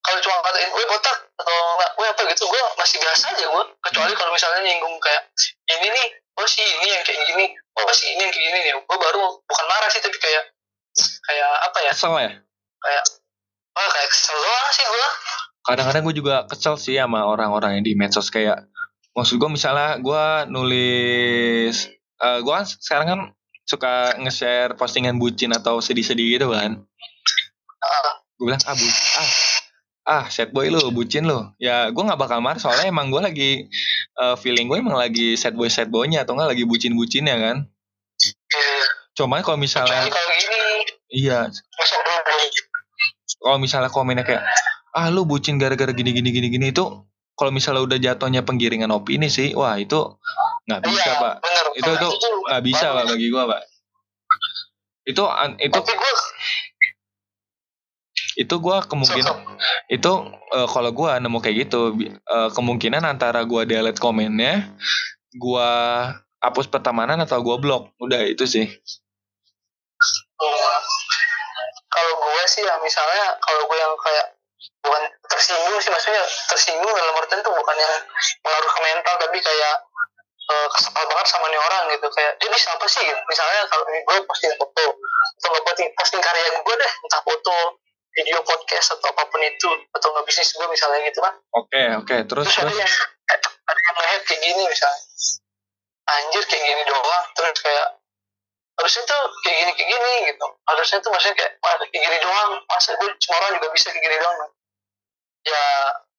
kalau 0.00 0.18
cuma 0.25 0.40
katain 0.40 0.72
gue 0.72 0.84
botak 0.88 1.16
atau 1.37 1.52
enggak 1.76 1.90
gue 1.92 2.06
apa? 2.08 2.22
gitu 2.32 2.44
gue 2.48 2.62
masih 2.80 2.96
biasa 2.96 3.25
aja 3.37 3.44
gue 3.44 3.64
kecuali 3.84 4.12
kalau 4.16 4.32
misalnya 4.32 4.64
nyinggung 4.64 4.96
kayak 5.04 5.28
ini 5.68 5.92
nih 5.92 6.06
oh 6.40 6.48
si 6.48 6.64
ini 6.64 6.88
yang 6.88 7.04
kayak 7.04 7.20
gini 7.28 7.44
oh 7.52 7.92
si 7.92 8.16
ini 8.16 8.25
yang 8.25 8.32
kayak 8.32 8.46
gini 8.48 8.58
nih? 8.64 8.72
Gue 8.80 8.96
baru 8.96 9.20
bukan 9.44 9.66
marah 9.68 9.92
sih 9.92 10.00
tapi 10.00 10.16
kayak 10.16 10.48
kayak 10.96 11.50
apa 11.68 11.78
ya? 11.84 11.92
Kesel 11.92 12.14
ya? 12.16 12.30
kayak 12.80 13.04
wah 13.76 13.88
kayak 13.92 14.08
kesel 14.08 14.38
doang 14.40 14.68
sih 14.72 14.87
gue 14.88 15.08
Kadang-kadang 15.68 16.02
gue 16.08 16.16
juga 16.16 16.48
kesel 16.48 16.80
sih 16.80 16.96
sama 16.96 17.28
orang-orang 17.28 17.76
yang 17.76 17.84
di 17.84 17.92
medsos 17.92 18.32
kayak 18.32 18.64
maksud 19.12 19.37
gue 19.37 19.50
misalnya 19.52 20.00
gue 20.00 20.25
nulis 20.48 21.92
eh 22.18 22.38
gue 22.40 22.52
kan 22.56 22.64
sekarang 22.64 23.06
kan 23.12 23.20
suka 23.68 24.16
nge-share 24.16 24.72
postingan 24.80 25.20
bucin 25.20 25.52
atau 25.52 25.84
sedih-sedih 25.84 26.40
gitu 26.40 26.56
kan. 26.56 26.80
Gue 28.40 28.44
bilang 28.48 28.64
ah 28.64 28.72
bu 28.72 28.87
ah 28.88 29.30
ah 30.08 30.25
sad 30.32 30.56
boy 30.56 30.72
lu 30.72 30.80
bucin 30.88 31.28
lu. 31.28 31.52
Ya 31.60 31.92
gue 31.92 32.00
nggak 32.00 32.16
bakal 32.16 32.40
marah 32.40 32.56
soalnya 32.56 32.88
emang 32.88 33.12
gue 33.12 33.20
lagi 33.20 33.50
eh, 34.16 34.37
feeling 34.40 34.72
gue 34.72 34.80
emang 34.80 34.96
lagi 34.96 35.37
sad 35.37 35.52
boy 35.52 35.68
sad 35.68 35.92
boynya 35.92 36.25
atau 36.25 36.32
enggak 36.32 36.56
lagi 36.56 36.64
bucin 36.64 36.96
bucinnya 36.96 37.37
kan. 37.37 37.57
Eh, 38.24 38.85
cuma 39.12 39.44
kalau 39.44 39.61
misalnya 39.61 40.09
iya. 41.12 41.52
kalau 43.38 43.61
misalnya 43.61 43.92
komennya 43.92 44.24
kayak 44.24 44.42
ah 44.94 45.09
lu 45.09 45.24
bucin 45.24 45.57
gara-gara 45.57 45.90
gini 45.92 46.11
gini 46.12 46.31
gini 46.31 46.48
gini. 46.48 46.66
Itu 46.70 47.05
kalau 47.35 47.51
misalnya 47.51 47.83
udah 47.87 47.98
jatuhnya 47.98 48.42
penggiringan 48.42 48.90
opini 48.90 49.31
sih 49.31 49.55
wah 49.55 49.79
itu 49.79 50.18
nggak 50.66 50.81
bisa 50.85 51.11
Iya, 51.11 51.22
pak. 51.22 51.35
bener. 51.40 51.66
itu 51.74 51.83
Kalau 51.87 51.94
itu 51.94 52.16
tuh 52.18 52.31
nggak 52.44 52.62
bisa 52.66 52.87
baru- 52.87 52.96
pak 52.96 53.05
bagi 53.09 53.27
gua 53.31 53.42
pak. 53.46 53.61
Itu 55.09 55.22
itu 55.59 55.79
gue 55.81 56.12
itu 58.38 58.55
gua 58.59 58.87
kemungkinan 58.87 59.35
itu 59.90 60.12
eh, 60.53 60.68
kalau 60.68 60.90
gua 60.94 61.18
nemu 61.18 61.38
kayak 61.38 61.57
gitu 61.66 61.94
eh, 62.05 62.51
kemungkinan 62.53 63.03
antara 63.03 63.42
gua 63.42 63.66
delete 63.66 63.98
komennya 63.98 64.74
gua 65.35 65.68
hapus 66.38 66.70
pertemanan 66.70 67.18
atau 67.22 67.38
gua 67.40 67.59
blok. 67.59 67.94
Udah 67.98 68.22
itu 68.22 68.46
sih. 68.46 68.66
Hmm. 70.38 70.83
kalau 71.90 72.14
gue 72.22 72.42
sih 72.46 72.62
ya 72.62 72.79
misalnya 72.79 73.35
kalau 73.42 73.66
gue 73.66 73.74
yang 73.74 73.90
kayak 73.98 74.38
bukan 74.83 75.03
tersinggung 75.29 75.79
sih 75.79 75.90
maksudnya 75.92 76.23
tersinggung 76.51 76.92
dalam 76.94 77.14
artian 77.14 77.40
tuh 77.44 77.55
bukan 77.55 77.77
yang 77.79 77.94
mengaruh 78.42 78.71
ke 78.71 78.81
mental 78.83 79.14
tapi 79.21 79.38
kayak 79.38 79.75
eh, 80.49 80.68
kesel 80.73 81.05
banget 81.05 81.27
sama 81.29 81.47
nih 81.53 81.61
orang 81.61 81.83
gitu. 81.92 82.07
Kayak 82.11 82.33
dia 82.40 82.49
bisa 82.51 82.68
apa 82.73 82.87
sih? 82.88 83.03
Gitu. 83.05 83.21
misalnya 83.29 83.61
kalau 83.68 83.85
ini 83.92 84.01
gue 84.03 84.16
posting 84.25 84.53
foto 84.57 84.85
atau 85.38 85.49
nggak 85.55 85.64
posting, 85.66 85.88
posting 85.94 86.23
karya 86.25 86.49
gue 86.57 86.75
deh 86.75 86.92
entah 87.05 87.23
foto 87.23 87.59
video 88.16 88.40
podcast 88.42 88.99
atau 88.99 89.09
apa 89.14 89.23
pun 89.31 89.40
itu 89.44 89.71
atau 89.94 90.09
nggak 90.11 90.25
bisnis 90.27 90.51
gue 90.57 90.66
misalnya 90.66 90.99
gitu 91.07 91.21
kan. 91.23 91.35
Oke 91.55 91.83
oke 92.03 92.16
terus 92.27 92.47
terus 92.51 92.59
ada 92.59 92.73
terus? 92.73 92.81
yang 92.81 92.92
ada 93.29 93.49
yang 94.16 94.25
kayak 94.25 94.40
gini 94.42 94.62
misalnya. 94.66 95.01
Anjir 96.09 96.42
kayak 96.49 96.62
gini 96.64 96.83
doang. 96.88 97.25
Terus 97.37 97.59
kayak 97.61 97.87
harusnya 98.79 99.03
tuh 99.11 99.21
kayak 99.43 99.57
gini 99.59 99.73
kayak 99.75 99.88
gini 99.91 100.12
gitu. 100.31 100.47
Harusnya 100.71 100.99
tuh 101.03 101.11
maksudnya 101.11 101.35
kayak 101.35 101.53
kayak 101.59 101.91
gini 101.91 102.17
doang. 102.23 102.51
Masa 102.71 102.95
gue 102.95 103.11
semua 103.19 103.37
orang 103.43 103.53
juga 103.59 103.69
bisa 103.75 103.87
kayak 103.91 104.05
gini 104.07 104.17
doang? 104.23 104.38
Ya 105.43 105.64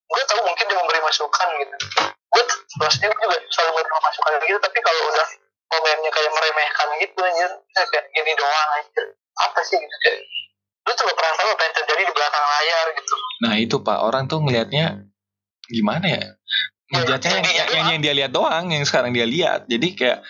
gue 0.10 0.22
tahu 0.28 0.41
mungkin 0.43 0.65
dia 0.67 0.78
memberi 0.78 1.00
masukan 1.00 1.50
gitu. 1.63 1.76
Gue 2.06 2.43
maksudnya 2.84 3.08
gue 3.15 3.19
juga 3.24 3.38
selalu 3.56 3.72
memberi 3.80 4.02
masukan 4.04 4.32
gitu 4.43 4.60
tapi 4.60 4.78
kalau 4.84 5.02
udah 5.08 5.28
komennya 5.69 6.12
kayak 6.12 6.32
meremehkan 6.34 6.88
gitu 7.00 7.19
anjir 7.24 7.52
kayak 7.74 8.06
gini 8.12 8.32
doang 8.36 8.69
anjir. 8.76 9.06
Apa 9.39 9.60
sih 9.63 9.80
gitu 9.80 9.95
kayak 10.04 10.19
lu 10.88 10.91
tuh 10.98 11.04
gak 11.06 11.17
pernah 11.22 11.34
tahu 11.38 11.50
apa 11.54 11.63
yang 11.63 11.76
terjadi 11.76 12.02
di 12.02 12.13
belakang 12.17 12.45
layar 12.50 12.86
gitu. 12.98 13.15
Nah 13.45 13.54
itu 13.56 13.76
pak. 13.80 13.98
Orang 14.04 14.24
tuh 14.26 14.41
ngelihatnya 14.43 15.06
gimana 15.69 16.08
ya? 16.10 16.26
Ngelihatnya 16.89 17.30
yang, 17.30 17.45
yang, 17.45 17.69
yang, 17.69 17.88
yang 17.93 18.02
dia 18.02 18.13
lihat 18.17 18.32
doang 18.34 18.74
yang 18.74 18.84
sekarang 18.84 19.13
dia 19.13 19.30
lihat. 19.30 19.69
Jadi 19.69 19.88
kayak 19.93 20.26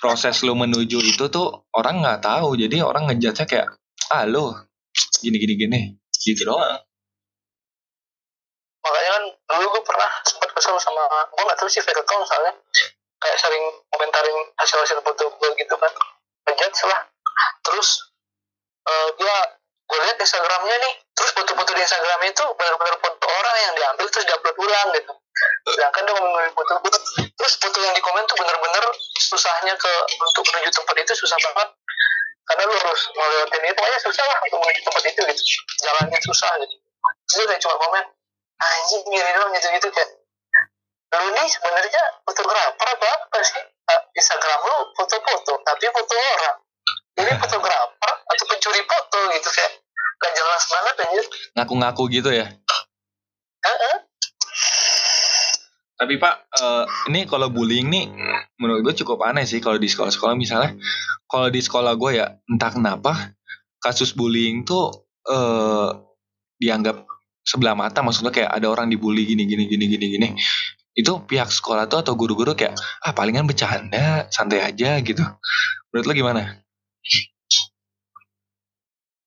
proses 0.00 0.40
lu 0.42 0.56
menuju 0.56 0.98
itu 1.04 1.24
tuh 1.28 1.68
orang 1.76 2.00
nggak 2.00 2.24
tahu. 2.24 2.56
Jadi 2.56 2.80
orang 2.80 3.06
ngejatnya 3.06 3.46
kayak 3.46 3.68
ah 4.10 4.24
lu 4.24 4.50
gini 5.20 5.36
gini 5.36 5.54
gini 5.54 5.80
gitu 6.24 6.48
doang. 6.48 6.80
Makanya 8.80 9.10
kan 9.12 9.24
dulu 9.60 9.66
gue 9.76 9.82
pernah 9.84 10.10
sempat 10.24 10.50
kesel 10.56 10.80
sama 10.80 11.04
gue 11.28 11.42
gak 11.44 11.58
tahu 11.60 11.68
sih 11.68 11.84
fake 11.84 12.00
account 12.00 12.24
soalnya. 12.24 12.56
Kayak 13.20 13.36
sering 13.36 13.64
komentarin 13.92 14.38
hasil-hasil 14.56 15.04
foto 15.04 15.28
gue 15.36 15.48
gitu 15.60 15.74
kan. 15.76 15.92
Ngejat 16.48 16.72
lah. 16.88 17.00
Terus 17.60 17.88
eh, 18.88 19.08
dia 19.20 19.36
gue 19.60 19.98
lihat 20.00 20.16
Instagramnya 20.16 20.76
nih. 20.80 20.94
Terus 21.12 21.30
foto-foto 21.36 21.70
di 21.76 21.82
Instagram 21.84 22.20
itu 22.24 22.44
benar-benar 22.56 22.96
foto 23.04 23.26
orang 23.28 23.56
yang 23.68 23.72
diambil 23.76 24.06
terus 24.08 24.24
diupload 24.24 24.56
ulang 24.56 24.88
gitu 24.96 25.12
sedangkan 25.70 26.02
dia 26.04 26.14
ngomongin 26.16 26.52
foto 26.52 26.72
gue 26.82 26.90
terus 27.36 27.54
foto 27.56 27.78
yang 27.80 27.94
di 27.96 28.02
komen 28.04 28.22
tuh 28.28 28.36
bener-bener 28.36 28.84
susahnya 29.16 29.74
ke 29.76 29.92
untuk 30.12 30.44
menuju 30.50 30.70
tempat 30.74 30.94
itu 31.00 31.12
susah 31.24 31.38
banget. 31.40 31.68
Karena 32.50 32.62
lu 32.66 32.74
harus 32.74 33.02
ngelewatin 33.14 33.62
itu 33.62 33.74
pokoknya 33.78 34.00
susah 34.02 34.24
lah 34.26 34.38
untuk 34.42 34.58
menuju 34.58 34.80
tempat 34.82 35.02
itu 35.06 35.20
gitu. 35.22 35.42
Jalannya 35.86 36.18
susah 36.26 36.50
gitu. 36.60 36.76
Terus 37.30 37.44
dia 37.46 37.58
cuma 37.62 37.74
komen 37.78 38.04
anjing 38.60 39.02
gini 39.06 39.30
dong 39.32 39.50
gitu 39.56 39.66
gitu 39.72 39.88
kayak 39.94 40.10
lu 41.10 41.26
nih 41.34 41.46
sebenarnya 41.50 42.02
fotografer 42.22 42.86
apa 42.86 43.06
apa 43.06 43.38
sih? 43.42 43.62
Eh, 43.62 44.00
Instagram 44.14 44.60
lu 44.62 44.78
foto-foto 44.94 45.52
tapi 45.62 45.84
foto 45.90 46.14
orang. 46.14 46.58
Ini 47.18 47.32
fotografer 47.38 48.12
atau 48.30 48.44
pencuri 48.46 48.82
foto 48.86 49.18
gitu 49.34 49.48
kayak 49.50 49.72
gak 50.20 50.32
jelas 50.36 50.62
banget 50.70 50.94
anjir. 51.06 51.26
Ngaku-ngaku 51.56 52.02
gitu 52.12 52.30
ya? 52.30 52.46
Heeh. 53.66 54.09
Tapi 56.00 56.16
pak 56.16 56.48
eh, 56.56 56.84
ini 57.12 57.28
kalau 57.28 57.52
bullying 57.52 57.92
nih 57.92 58.08
menurut 58.56 58.80
gue 58.88 58.94
cukup 59.04 59.20
aneh 59.20 59.44
sih 59.44 59.60
kalau 59.60 59.76
di 59.76 59.84
sekolah-sekolah. 59.84 60.32
Misalnya 60.32 60.80
kalau 61.28 61.52
di 61.52 61.60
sekolah 61.60 61.92
gue 61.92 62.16
ya 62.16 62.40
entah 62.48 62.72
kenapa 62.72 63.36
kasus 63.84 64.16
bullying 64.16 64.64
tuh 64.64 64.88
eh 65.28 65.92
dianggap 66.56 67.04
sebelah 67.44 67.76
mata. 67.76 68.00
Maksudnya 68.00 68.32
kayak 68.32 68.48
ada 68.48 68.72
orang 68.72 68.88
dibully 68.88 69.28
gini 69.28 69.44
gini 69.44 69.68
gini 69.68 69.84
gini 69.92 70.06
gini. 70.16 70.28
Itu 70.96 71.20
pihak 71.28 71.52
sekolah 71.52 71.84
tuh 71.84 72.00
atau 72.00 72.16
guru-guru 72.16 72.56
kayak 72.56 72.80
ah 73.04 73.12
palingan 73.12 73.44
bercanda 73.44 74.24
santai 74.32 74.64
aja 74.64 74.96
gitu. 75.04 75.20
Menurut 75.92 76.06
lo 76.08 76.12
gimana? 76.16 76.64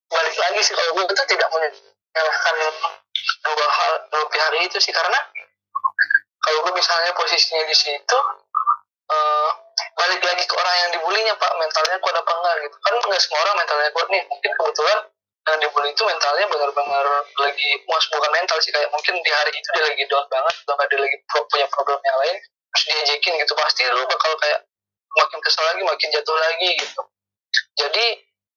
Balik 0.10 0.36
lagi 0.42 0.62
sih 0.66 0.74
kalau 0.74 0.98
gue 0.98 1.06
itu 1.06 1.24
tidak 1.38 1.50
menyalahkan 1.54 2.56
dua 3.46 3.68
hal 3.78 3.92
dua 4.10 4.26
hari 4.42 4.66
itu 4.66 4.82
sih. 4.82 4.90
Karena 4.90 5.22
kalau 6.44 6.60
gue 6.68 6.74
misalnya 6.76 7.12
posisinya 7.16 7.64
di 7.64 7.76
situ 7.76 8.18
uh, 9.08 9.50
balik 9.96 10.20
lagi 10.20 10.44
ke 10.44 10.54
orang 10.54 10.76
yang 10.84 10.92
dibulinya 11.00 11.34
pak. 11.40 11.52
Mentalnya 11.56 11.98
kuat 12.04 12.16
apa 12.20 12.32
enggak 12.36 12.56
gitu. 12.68 12.76
Kan 12.84 12.94
nggak 13.00 13.22
semua 13.24 13.40
orang 13.48 13.56
mentalnya 13.64 13.90
kuat 13.96 14.08
nih. 14.12 14.24
Mungkin 14.28 14.52
kebetulan 14.52 15.00
yang 15.44 15.58
dibully 15.60 15.92
itu 15.92 16.04
mentalnya 16.08 16.46
benar-benar 16.48 17.06
lagi 17.20 17.70
muas 17.88 18.06
bukan 18.12 18.32
mental 18.36 18.58
sih. 18.60 18.72
Kayak 18.76 18.92
mungkin 18.92 19.16
di 19.24 19.32
hari 19.32 19.52
itu 19.56 19.70
dia 19.72 19.84
lagi 19.88 20.04
down 20.12 20.26
banget 20.28 20.56
atau 20.68 20.76
dia 20.76 21.00
lagi 21.00 21.18
punya 21.32 21.68
problem 21.72 22.00
yang 22.04 22.18
lain 22.20 22.36
terus 22.44 22.84
diajakin 22.92 23.34
gitu. 23.40 23.54
Pasti 23.56 23.82
lu 23.88 24.04
bakal 24.04 24.32
kayak 24.44 24.60
makin 25.16 25.40
kesel 25.40 25.64
lagi 25.64 25.82
makin 25.88 26.08
jatuh 26.12 26.36
lagi 26.36 26.70
gitu. 26.76 27.02
Jadi 27.80 28.06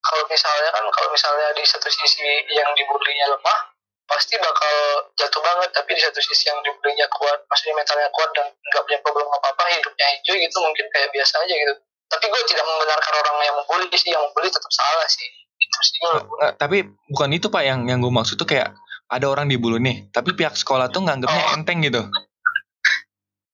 kalau 0.03 0.25
misalnya 0.27 0.71
kan 0.75 0.85
kalau 0.91 1.09
misalnya 1.15 1.55
di 1.55 1.63
satu 1.63 1.87
sisi 1.91 2.27
yang 2.51 2.71
dibulinya 2.75 3.31
lemah 3.35 3.76
pasti 4.07 4.35
bakal 4.39 4.75
jatuh 5.19 5.43
banget. 5.43 5.71
Tapi 5.75 5.91
di 5.95 6.03
satu 6.03 6.21
sisi 6.23 6.49
yang 6.49 6.59
dibulinya 6.63 7.07
kuat 7.13 7.39
maksudnya 7.51 7.75
mentalnya 7.79 8.09
kuat 8.15 8.31
dan 8.35 8.47
nggak 8.51 8.83
punya 8.87 8.99
problem 9.03 9.27
apa 9.31 9.47
apa 9.53 9.63
hidupnya 9.75 10.07
hijau 10.19 10.35
gitu 10.39 10.57
mungkin 10.63 10.87
kayak 10.95 11.11
biasa 11.13 11.35
aja 11.43 11.55
gitu. 11.55 11.75
Tapi 12.07 12.25
gue 12.31 12.41
tidak 12.47 12.65
membenarkan 12.65 13.15
orang 13.19 13.37
yang 13.43 13.57
membuli 13.59 13.87
sih 13.99 14.11
yang 14.15 14.23
membuli 14.23 14.49
tetap 14.49 14.73
salah 14.73 15.07
sih. 15.11 15.27
Itu 15.57 15.79
sih 15.83 15.99
Nggak, 16.01 16.53
tapi 16.61 16.87
bukan 17.11 17.31
itu 17.35 17.47
pak 17.51 17.63
yang 17.67 17.85
yang 17.91 17.99
gue 17.99 18.13
maksud 18.13 18.39
tuh 18.39 18.47
kayak 18.47 18.77
ada 19.07 19.27
orang 19.31 19.47
dibully 19.47 19.79
nih 19.79 20.11
tapi 20.11 20.35
pihak 20.35 20.59
sekolah 20.59 20.91
tuh 20.91 21.03
nganggapnya 21.07 21.43
oh. 21.51 21.57
enteng 21.59 21.83
gitu. 21.83 22.03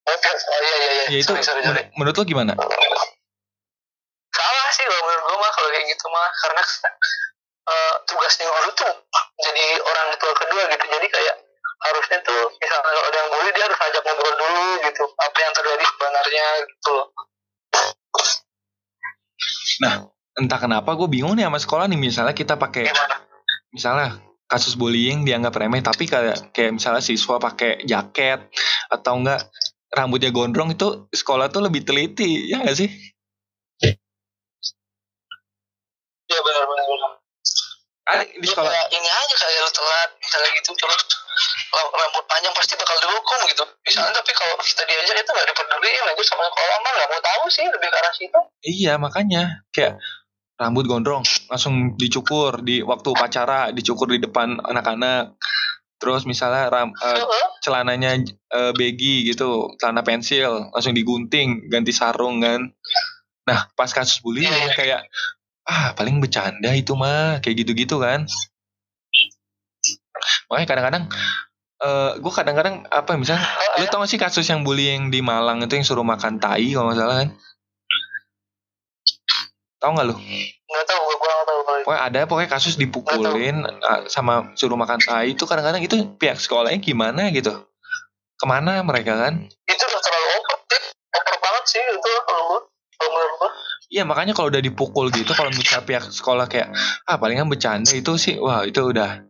Oh, 0.03 0.17
oh 0.19 0.61
iya 0.67 0.77
iya 0.77 0.91
iya. 0.91 1.05
Ya 1.15 1.19
itu 1.23 1.31
sorry, 1.31 1.45
sorry, 1.47 1.63
sorry. 1.63 1.83
menurut 1.95 2.17
lo 2.19 2.25
gimana? 2.27 2.53
Salah 4.33 4.69
sih 4.75 4.83
kalau 4.83 5.03
menurut 5.07 5.23
gue 5.23 5.37
mah 5.39 5.51
kalau 5.55 5.69
kayak 5.71 5.87
gitu 5.87 6.07
mah. 6.11 6.29
Karena 6.43 6.63
uh, 7.71 7.95
tugasnya 8.11 8.47
guru 8.51 8.71
tuh 8.75 8.93
jadi 9.41 9.67
orang 9.81 10.09
tua 10.21 10.33
kedua 10.37 10.63
gitu. 10.69 10.85
Jadi 10.91 11.07
kayak 11.09 11.37
harusnya 11.83 12.19
tuh 12.23 12.43
misalnya 12.61 12.85
kalau 12.85 13.01
ada 13.09 13.17
yang 13.17 13.29
bully 13.33 13.51
dia 13.57 13.65
harus 13.67 13.79
ajak 13.81 14.03
ngobrol 14.07 14.35
dulu 14.37 14.67
gitu. 14.85 15.05
Apa 15.19 15.39
yang 15.41 15.53
terjadi 15.57 15.85
sebenarnya 15.89 16.47
gitu 16.69 16.97
nah 19.83 20.07
entah 20.39 20.59
kenapa 20.61 20.95
gue 20.95 21.09
bingung 21.11 21.35
nih 21.37 21.49
sama 21.49 21.59
sekolah 21.59 21.85
nih. 21.91 21.99
Misalnya 21.99 22.35
kita 22.37 22.55
pakai 22.57 22.89
misalnya 23.73 24.21
kasus 24.49 24.77
bullying 24.77 25.25
dianggap 25.25 25.57
remeh 25.57 25.81
tapi 25.81 26.05
kayak 26.05 26.53
kayak 26.53 26.77
misalnya 26.77 27.01
siswa 27.01 27.41
pakai 27.41 27.83
jaket 27.89 28.53
atau 28.93 29.17
enggak 29.17 29.49
rambutnya 29.93 30.29
gondrong 30.33 30.73
itu 30.73 31.09
sekolah 31.13 31.49
tuh 31.49 31.65
lebih 31.65 31.85
teliti 31.85 32.53
ya 32.53 32.61
enggak 32.65 32.85
sih? 32.85 32.91
Iya 36.29 36.41
benar 36.41 36.65
benar 36.65 36.85
benar. 36.89 37.22
Ada 38.03 38.27
di 38.27 38.47
sekolah. 38.47 38.71
Ya, 38.71 38.85
ini 38.91 39.09
aja 39.09 39.35
kayak 39.39 39.61
lu 39.63 39.71
telat 39.71 40.11
misalnya 40.19 40.51
gitu 40.59 40.71
terus 40.75 41.03
rambut 41.73 42.25
panjang 42.27 42.53
pasti 42.53 42.75
bakal 42.75 42.97
dihukum 42.99 43.41
gitu. 43.47 43.65
Misalnya 43.87 44.13
tapi 44.19 44.33
kalau 44.35 44.55
kita 44.59 44.83
diajak 44.85 45.17
itu 45.23 45.31
nggak 45.31 45.49
dipeduliin, 45.55 46.05
itu 46.11 46.25
sama 46.27 46.43
sekolah 46.51 46.77
mah 46.83 46.93
nggak 46.99 47.09
mau 47.09 47.21
tahu 47.23 47.45
sih 47.47 47.65
lebih 47.71 47.89
ke 47.89 47.97
arah 47.97 48.13
situ. 48.15 48.41
Iya 48.67 48.93
makanya 48.99 49.63
kayak 49.71 50.03
rambut 50.63 50.87
gondrong 50.87 51.27
langsung 51.51 51.99
dicukur 51.99 52.63
di 52.63 52.87
waktu 52.87 53.09
upacara 53.11 53.75
dicukur 53.75 54.07
di 54.15 54.23
depan 54.23 54.63
anak-anak 54.63 55.35
terus 55.99 56.27
misalnya 56.27 56.67
ram, 56.71 56.91
uh, 56.99 57.23
celananya 57.63 58.19
uh, 58.51 58.75
baggy 58.75 59.27
gitu 59.27 59.71
celana 59.79 60.03
pensil 60.03 60.71
langsung 60.75 60.95
digunting 60.95 61.71
ganti 61.71 61.95
sarung 61.95 62.43
kan 62.43 62.71
nah 63.43 63.67
pas 63.75 63.91
kasus 63.91 64.23
bullying 64.23 64.47
iya, 64.47 64.67
iya. 64.71 64.75
kayak 64.75 65.01
ah 65.69 65.95
paling 65.95 66.19
bercanda 66.19 66.75
itu 66.75 66.93
mah 66.99 67.39
kayak 67.39 67.63
gitu-gitu 67.67 68.03
kan 68.03 68.27
makanya 70.51 70.69
kadang-kadang 70.69 71.05
uh, 71.83 71.87
eh, 71.87 72.11
gue 72.19 72.33
kadang-kadang 72.33 72.87
apa 72.91 73.15
misalnya 73.19 73.47
lu 73.79 73.87
tau 73.91 74.03
gak 74.03 74.11
sih 74.11 74.21
kasus 74.21 74.47
yang 74.47 74.63
bullying 74.67 75.11
di 75.11 75.23
Malang 75.23 75.63
itu 75.63 75.75
yang 75.79 75.87
suruh 75.87 76.07
makan 76.07 76.39
tai 76.43 76.71
kalau 76.75 76.91
nggak 76.91 76.99
salah 76.99 77.17
kan 77.27 77.31
Tahu 79.83 79.99
nggak 79.99 80.07
lu? 80.07 80.15
Nggak 80.15 80.87
tahu, 80.87 81.01
gue 81.11 81.19
kurang 81.19 81.43
tahu. 81.43 81.59
Pokoknya 81.83 82.03
ada 82.07 82.21
pokoknya 82.31 82.51
kasus 82.55 82.79
dipukulin 82.79 83.67
uh, 83.67 84.07
sama 84.07 84.55
suruh 84.55 84.79
makan 84.79 85.03
tai 85.03 85.35
itu 85.35 85.43
kadang-kadang 85.43 85.83
itu 85.83 85.99
pihak 86.23 86.39
sekolahnya 86.39 86.79
gimana 86.79 87.35
gitu. 87.35 87.51
Ke 88.39 88.45
mana 88.47 88.79
mereka 88.87 89.19
kan? 89.19 89.51
Itu 89.67 89.83
udah 89.83 90.03
terlalu 90.07 90.27
over, 90.39 90.81
over 91.19 91.37
banget 91.43 91.65
sih 91.67 91.83
itu 91.83 92.11
kalau 92.31 92.43
gue. 92.47 92.61
Iya 93.93 94.09
makanya 94.09 94.33
kalau 94.33 94.49
udah 94.49 94.65
dipukul 94.65 95.13
gitu 95.13 95.37
kalau 95.37 95.53
misalnya 95.53 95.85
pihak 95.85 96.09
sekolah 96.09 96.49
kayak 96.49 96.73
ah 97.05 97.21
palingan 97.21 97.53
bercanda 97.53 97.93
itu 97.93 98.17
sih. 98.17 98.41
Wah 98.41 98.65
itu 98.65 98.81
udah 98.81 99.21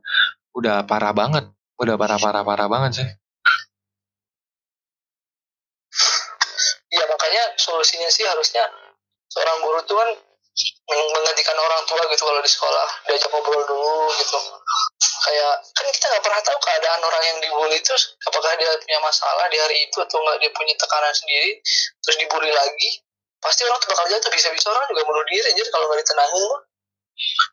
udah 0.55 0.87
parah 0.87 1.11
banget. 1.11 1.51
Udah 1.83 1.99
parah 1.99 2.15
parah 2.23 2.47
parah 2.47 2.71
banget 2.71 3.03
sih. 3.03 3.09
Iya 6.95 7.05
makanya 7.11 7.43
solusinya 7.59 8.07
sih 8.07 8.23
harusnya 8.23 8.63
seorang 9.35 9.59
guru 9.67 9.83
tuh 9.83 9.99
kan 9.99 10.11
menggantikan 10.87 11.59
orang 11.59 11.83
tua 11.91 12.07
gitu 12.15 12.23
kalau 12.23 12.39
di 12.39 12.51
sekolah. 12.55 12.87
Diajak 13.11 13.35
ngobrol 13.35 13.67
dulu 13.67 14.15
gitu. 14.15 14.39
Kayak 15.27 15.55
kan 15.75 15.87
kita 15.91 16.07
nggak 16.07 16.23
pernah 16.23 16.41
tahu 16.47 16.59
keadaan 16.63 17.03
orang 17.03 17.25
yang 17.35 17.39
dibully 17.43 17.83
itu 17.83 17.95
apakah 18.31 18.55
dia 18.55 18.71
punya 18.79 18.99
masalah 19.03 19.51
di 19.51 19.59
hari 19.59 19.91
itu 19.91 19.99
atau 19.99 20.23
nggak 20.23 20.39
dia 20.39 20.51
punya 20.55 20.75
tekanan 20.79 21.15
sendiri 21.15 21.51
terus 22.03 22.17
dibully 22.23 22.51
lagi 22.55 22.91
pasti 23.43 23.67
orang 23.67 23.79
tuh 23.83 23.91
bakal 23.91 24.07
jatuh 24.07 24.31
bisa-bisa 24.31 24.71
orang 24.71 24.87
juga 24.87 25.03
bunuh 25.03 25.25
diri 25.27 25.51
jadi 25.51 25.69
kalau 25.75 25.91
nggak 25.91 26.01
ditenangin. 26.07 26.43
Mah 26.47 26.61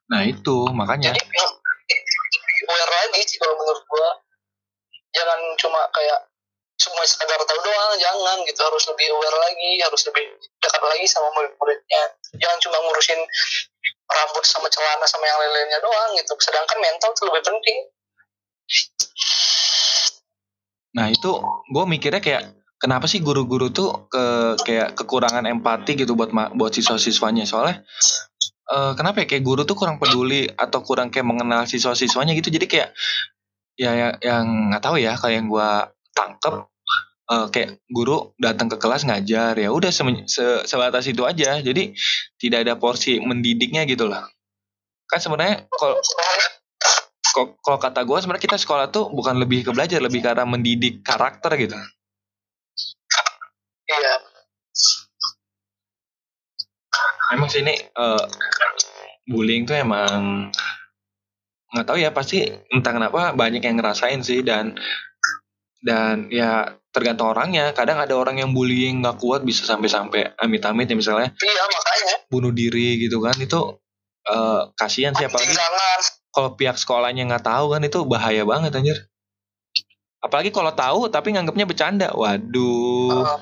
nah 0.09 0.21
itu 0.25 0.57
makanya. 0.71 1.11
Jadi 1.13 1.25
aware 2.69 2.93
lagi 2.93 3.21
sih 3.25 3.37
kalau 3.41 3.57
menurut 3.57 3.83
gua. 3.89 4.09
Jangan 5.09 5.39
cuma 5.57 5.81
kayak 5.89 6.29
semua 6.77 7.01
sekadar 7.03 7.41
tahu 7.43 7.59
doang 7.65 7.97
jangan 7.97 8.37
gitu. 8.45 8.61
Harus 8.61 8.85
lebih 8.93 9.09
aware 9.17 9.37
lagi 9.41 9.71
harus 9.81 10.01
lebih 10.05 10.23
dekat 10.61 10.83
lagi 10.85 11.05
sama 11.09 11.33
murid-muridnya 11.33 12.03
jangan 12.37 12.57
cuma 12.61 12.77
ngurusin 12.85 13.19
rambut 14.09 14.45
sama 14.45 14.69
celana 14.69 15.05
sama 15.09 15.25
yang 15.25 15.37
lain-lainnya 15.41 15.79
doang 15.81 16.09
gitu. 16.13 16.33
Sedangkan 16.37 16.77
mental 16.77 17.09
tuh 17.17 17.25
lebih 17.33 17.41
penting. 17.41 17.77
Nah 20.93 21.09
itu 21.09 21.31
gue 21.73 21.83
mikirnya 21.89 22.21
kayak 22.21 22.58
kenapa 22.79 23.05
sih 23.05 23.19
guru-guru 23.19 23.69
tuh 23.69 24.09
ke 24.09 24.23
kayak 24.63 24.95
kekurangan 24.95 25.45
empati 25.45 25.99
gitu 25.99 26.15
buat 26.15 26.31
buat 26.31 26.71
siswa-siswanya? 26.71 27.43
Soalnya 27.45 27.83
uh, 28.71 28.95
kenapa 28.95 29.21
ya? 29.23 29.27
Kayak 29.27 29.43
guru 29.43 29.61
tuh 29.67 29.75
kurang 29.75 29.99
peduli 29.99 30.47
atau 30.47 30.79
kurang 30.81 31.11
kayak 31.13 31.27
mengenal 31.27 31.67
siswa-siswanya 31.67 32.33
gitu. 32.33 32.49
Jadi 32.49 32.65
kayak 32.65 32.89
ya, 33.75 33.91
ya 33.93 34.07
yang 34.23 34.73
nggak 34.73 34.83
tahu 34.83 34.97
ya 34.97 35.19
kayak 35.19 35.35
yang 35.43 35.47
gue 35.51 35.69
tangkep 36.15 36.55
uh, 37.29 37.47
kayak 37.51 37.83
guru 37.91 38.31
datang 38.39 38.71
ke 38.71 38.79
kelas 38.79 39.03
ngajar 39.05 39.53
ya 39.59 39.69
udah 39.69 39.91
se 39.91 40.01
se 40.25 40.45
sebatas 40.63 41.05
itu 41.05 41.27
aja. 41.27 41.59
Jadi 41.59 41.93
tidak 42.39 42.65
ada 42.65 42.73
porsi 42.79 43.19
mendidiknya 43.19 43.83
gitu 43.83 44.07
lah 44.07 44.23
kan 45.09 45.17
sebenarnya 45.17 45.65
kalau 45.73 45.97
kalau 47.65 47.77
kata 47.81 48.05
gue 48.05 48.17
sebenarnya 48.21 48.45
kita 48.45 48.57
sekolah 48.61 48.93
tuh 48.93 49.09
bukan 49.09 49.41
lebih 49.41 49.65
ke 49.65 49.71
belajar 49.73 49.97
lebih 49.97 50.21
ke 50.21 50.45
mendidik 50.45 51.01
karakter 51.01 51.57
gitu 51.57 51.77
iya. 53.89 54.15
Emang 57.33 57.49
sini 57.49 57.73
uh, 57.97 58.25
bullying 59.29 59.65
tuh 59.65 59.77
emang 59.77 60.49
nggak 61.69 61.85
tahu 61.85 61.97
ya 62.01 62.09
pasti 62.09 62.41
entah 62.73 62.93
kenapa 62.93 63.37
banyak 63.37 63.61
yang 63.61 63.77
ngerasain 63.77 64.25
sih 64.25 64.41
dan 64.41 64.73
dan 65.85 66.29
ya 66.33 66.77
tergantung 66.89 67.29
orangnya. 67.33 67.69
Kadang 67.77 68.01
ada 68.01 68.17
orang 68.17 68.41
yang 68.41 68.53
bullying 68.53 69.05
nggak 69.05 69.21
kuat 69.21 69.45
bisa 69.45 69.65
sampai-sampai 69.69 70.33
amit-amit 70.41 70.89
ya 70.89 70.97
misalnya 70.97 71.29
iya 71.45 71.63
makanya. 71.69 72.15
bunuh 72.33 72.49
diri 72.49 72.97
gitu 72.97 73.21
kan 73.21 73.37
itu 73.37 73.77
uh, 74.29 74.73
kasihan 74.73 75.13
sih 75.13 75.29
apalagi 75.29 75.53
kalau 76.29 76.53
pihak 76.57 76.77
sekolahnya 76.77 77.25
nggak 77.29 77.45
tahu 77.45 77.77
kan 77.77 77.81
itu 77.85 77.99
bahaya 78.05 78.45
banget 78.45 78.73
anjir 78.73 78.97
apalagi 80.19 80.51
kalau 80.51 80.71
tahu 80.75 80.99
tapi 81.07 81.35
nganggapnya 81.35 81.65
bercanda. 81.67 82.07
Waduh. 82.11 83.23
Uh, 83.23 83.39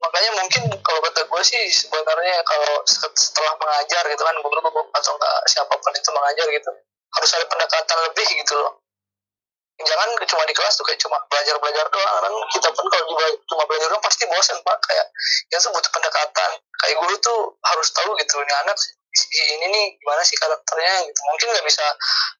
makanya 0.00 0.30
mungkin 0.40 0.62
kalau 0.80 1.00
kata 1.04 1.20
gue 1.28 1.42
sih 1.44 1.62
sebenarnya 1.72 2.36
kalau 2.46 2.72
setelah 2.88 3.52
mengajar 3.60 4.04
gitu 4.08 4.22
kan 4.22 4.36
guru 4.40 4.60
atau 4.94 5.12
enggak 5.16 5.36
siapa 5.50 5.74
pun 5.76 5.92
itu 5.92 6.10
mengajar 6.12 6.46
gitu 6.48 6.70
harus 7.16 7.30
ada 7.32 7.46
pendekatan 7.48 7.98
lebih 8.12 8.28
gitu 8.44 8.54
loh. 8.60 8.72
Jangan 9.76 10.08
cuma 10.24 10.48
di 10.48 10.56
kelas 10.56 10.72
tuh 10.80 10.88
kayak 10.88 11.00
cuma 11.04 11.20
belajar 11.28 11.52
belajar 11.60 11.84
doang. 11.92 12.16
Kan 12.24 12.32
kita 12.56 12.68
pun 12.72 12.84
kalau 12.88 13.28
cuma 13.44 13.62
belajar 13.68 13.92
doang 13.92 14.04
pasti 14.04 14.24
bosan 14.24 14.56
pak. 14.64 14.76
Kayak 14.88 15.06
ya 15.52 15.56
tuh 15.60 15.68
butuh 15.72 15.92
pendekatan. 15.92 16.50
Kayak 16.80 16.96
guru 17.04 17.14
tuh 17.20 17.40
harus 17.60 17.88
tahu 17.92 18.16
gitu 18.16 18.40
ini 18.40 18.54
anak 18.64 18.76
si 19.16 19.40
ini 19.56 19.66
nih 19.72 19.84
gimana 19.96 20.20
sih 20.20 20.36
karakternya? 20.36 21.08
Gitu. 21.08 21.20
Mungkin 21.32 21.46
nggak 21.56 21.66
bisa 21.66 21.84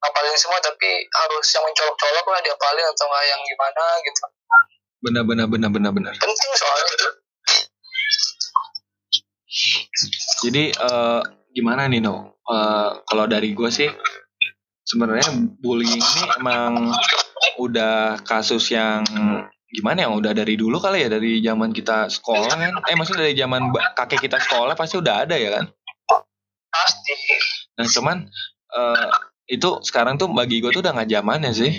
ngapalin 0.04 0.36
semua 0.36 0.60
tapi 0.60 1.08
harus 1.08 1.46
yang 1.56 1.64
mencolok-colok 1.64 2.26
lah 2.28 2.40
diapalin 2.44 2.86
atau 2.92 3.04
nggak 3.08 3.24
yang 3.24 3.40
gimana 3.40 3.84
gitu. 4.04 4.22
Benar 5.00 5.22
benar 5.24 5.46
benar 5.48 5.70
benar 5.72 5.92
benar. 5.96 6.12
Penting 6.20 6.50
soalnya. 6.52 6.94
Jadi 10.44 10.64
uh, 10.76 11.24
gimana 11.56 11.88
nih 11.88 12.04
no 12.04 12.36
uh, 12.44 13.00
kalau 13.08 13.24
dari 13.24 13.56
gue 13.56 13.70
sih 13.72 13.88
sebenarnya 14.84 15.32
bullying 15.64 15.96
ini 15.96 16.22
emang 16.36 16.92
udah 17.56 18.20
kasus 18.28 18.68
yang 18.68 19.00
gimana 19.72 20.04
ya 20.04 20.08
udah 20.12 20.32
dari 20.36 20.60
dulu 20.60 20.76
kali 20.76 21.04
ya 21.04 21.08
dari 21.08 21.40
zaman 21.40 21.72
kita 21.72 22.12
sekolah 22.12 22.52
kan. 22.52 22.60
Eh 22.84 22.94
maksudnya 22.94 23.24
dari 23.24 23.34
zaman 23.34 23.72
kakek 23.96 24.28
kita 24.28 24.36
sekolah 24.44 24.76
pasti 24.76 25.00
udah 25.00 25.24
ada 25.24 25.40
ya 25.40 25.56
kan 25.56 25.66
pasti. 26.76 27.14
Nah 27.80 27.86
cuman 27.88 28.16
uh, 28.76 29.08
itu 29.48 29.80
sekarang 29.86 30.20
tuh 30.20 30.28
bagi 30.32 30.60
gue 30.60 30.70
tuh 30.74 30.82
udah 30.84 30.92
nggak 30.92 31.10
zamannya 31.10 31.52
sih. 31.56 31.72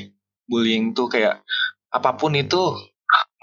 Bullying 0.48 0.96
tuh 0.96 1.12
kayak 1.12 1.44
apa 1.92 2.16
pun 2.16 2.32
itu 2.36 2.76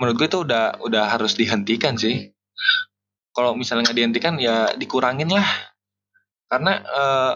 menurut 0.00 0.16
gue 0.16 0.28
itu 0.28 0.38
udah 0.42 0.80
udah 0.82 1.04
harus 1.10 1.36
dihentikan 1.36 1.94
sih. 2.00 2.32
Kalau 3.34 3.58
misalnya 3.58 3.90
nggak 3.90 3.98
dihentikan 3.98 4.34
ya 4.40 4.72
dikurangin 4.74 5.30
lah. 5.30 5.46
Karena 6.48 6.72
uh, 6.80 7.34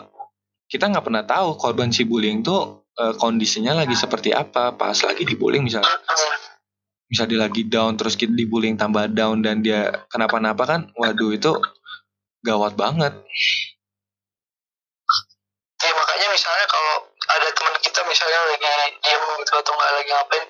kita 0.69 0.89
nggak 0.89 1.05
pernah 1.05 1.25
tahu 1.25 1.59
korban 1.59 1.91
si 1.93 2.05
bullying 2.09 2.41
tuh 2.41 2.87
uh, 2.97 3.15
kondisinya 3.19 3.77
lagi 3.77 3.99
seperti 3.99 4.33
apa. 4.33 4.73
Pas 4.79 4.97
lagi 5.05 5.27
dibullying 5.27 5.67
misalnya 5.67 5.91
bisa 7.09 7.25
dia 7.25 7.41
lagi 7.41 7.65
down 7.65 7.97
terus 7.97 8.21
kita 8.21 8.37
dibullying 8.37 8.77
tambah 8.77 9.09
down 9.09 9.41
dan 9.41 9.65
dia 9.65 10.05
kenapa-napa 10.13 10.69
kan 10.69 10.81
waduh 10.93 11.33
itu 11.33 11.57
gawat 12.45 12.77
banget 12.77 13.17
ya 15.89 15.93
makanya 15.97 16.29
misalnya 16.29 16.67
kalau 16.69 16.95
ada 17.33 17.49
teman 17.57 17.75
kita 17.81 18.01
misalnya 18.05 18.39
lagi 18.45 18.69
diem 19.01 19.25
gitu 19.41 19.53
atau 19.57 19.73
nggak 19.73 19.91
lagi 19.97 20.11
ngapain 20.13 20.45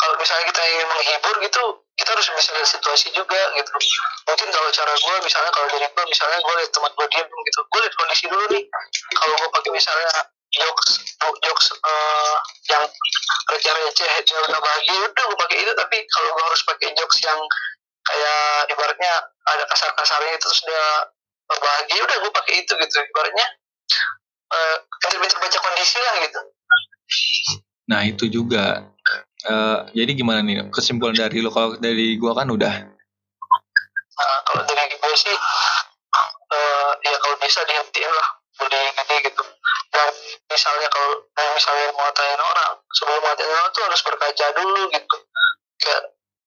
kalau 0.00 0.14
misalnya 0.16 0.44
kita 0.50 0.62
ingin 0.66 0.86
menghibur 0.88 1.36
gitu 1.44 1.64
kita 2.00 2.16
harus 2.16 2.26
bisa 2.32 2.50
lihat 2.56 2.68
situasi 2.72 3.12
juga 3.12 3.40
gitu. 3.52 3.70
Mungkin 4.24 4.48
kalau 4.48 4.68
cara 4.72 4.92
gue 4.96 5.16
misalnya 5.20 5.52
kalau 5.52 5.68
dari 5.68 5.84
gue 5.84 6.04
misalnya 6.08 6.38
gue 6.40 6.54
lihat 6.56 6.70
teman 6.72 6.92
gue 6.96 7.06
diem 7.12 7.28
gitu 7.28 7.60
gue 7.60 7.80
lihat 7.84 7.94
kondisi 8.00 8.24
dulu 8.32 8.44
nih. 8.48 8.64
Kalau 9.20 9.34
gue 9.36 9.50
pakai 9.52 9.70
misalnya 9.76 10.08
jokes 10.50 10.88
jokes 11.44 11.66
uh, 11.76 12.36
yang 12.72 12.82
receh-receh 13.52 14.10
dia 14.24 14.38
udah 14.48 14.58
bahagia 14.64 14.96
udah 15.12 15.24
gue 15.28 15.38
pakai 15.44 15.56
itu. 15.60 15.72
Tapi 15.76 15.96
kalau 16.08 16.28
gue 16.32 16.44
harus 16.48 16.62
pakai 16.64 16.88
jokes 16.96 17.18
yang 17.20 17.40
kayak 18.08 18.72
ibaratnya 18.72 19.12
ada 19.52 19.64
kasar-kasarnya 19.68 20.40
itu 20.40 20.48
sudah 20.56 21.12
bahagia 21.52 22.00
udah 22.00 22.16
gue 22.24 22.32
pakai 22.32 22.54
itu 22.64 22.72
gitu. 22.80 22.96
Ibaratnya 22.96 23.46
uh, 24.50 24.76
pintar 25.00 25.38
baca 25.38 25.58
kondisi 25.62 25.98
lah 25.98 26.14
gitu. 26.26 26.40
Nah 27.90 28.00
itu 28.06 28.24
juga. 28.30 28.86
Uh, 29.40 29.88
jadi 29.96 30.12
gimana 30.12 30.44
nih? 30.44 30.68
Kesimpulan 30.68 31.16
dari 31.16 31.40
lo 31.40 31.48
kalau 31.48 31.74
dari 31.80 32.14
gua 32.20 32.36
kan 32.36 32.52
udah. 32.52 32.74
Nah, 34.20 34.38
kalau 34.44 34.62
dari 34.68 34.94
gue 35.00 35.14
sih 35.16 35.32
uh, 35.32 36.92
ya 37.00 37.16
kalau 37.16 37.36
bisa 37.40 37.64
dihentiin 37.64 38.12
lah 38.12 38.28
boleh 38.60 38.84
gini 38.92 39.16
gitu. 39.24 39.42
Dan 39.90 40.08
misalnya 40.52 40.88
kalau 40.92 41.24
misalnya 41.56 41.88
mau 41.96 42.04
ngatain 42.04 42.36
orang 42.36 42.72
sebelum 42.92 43.20
ngatain 43.24 43.48
orang 43.48 43.70
tuh 43.72 43.82
harus 43.88 44.00
berkaca 44.04 44.46
dulu 44.60 44.82
gitu. 44.92 45.16
Kayak 45.80 46.02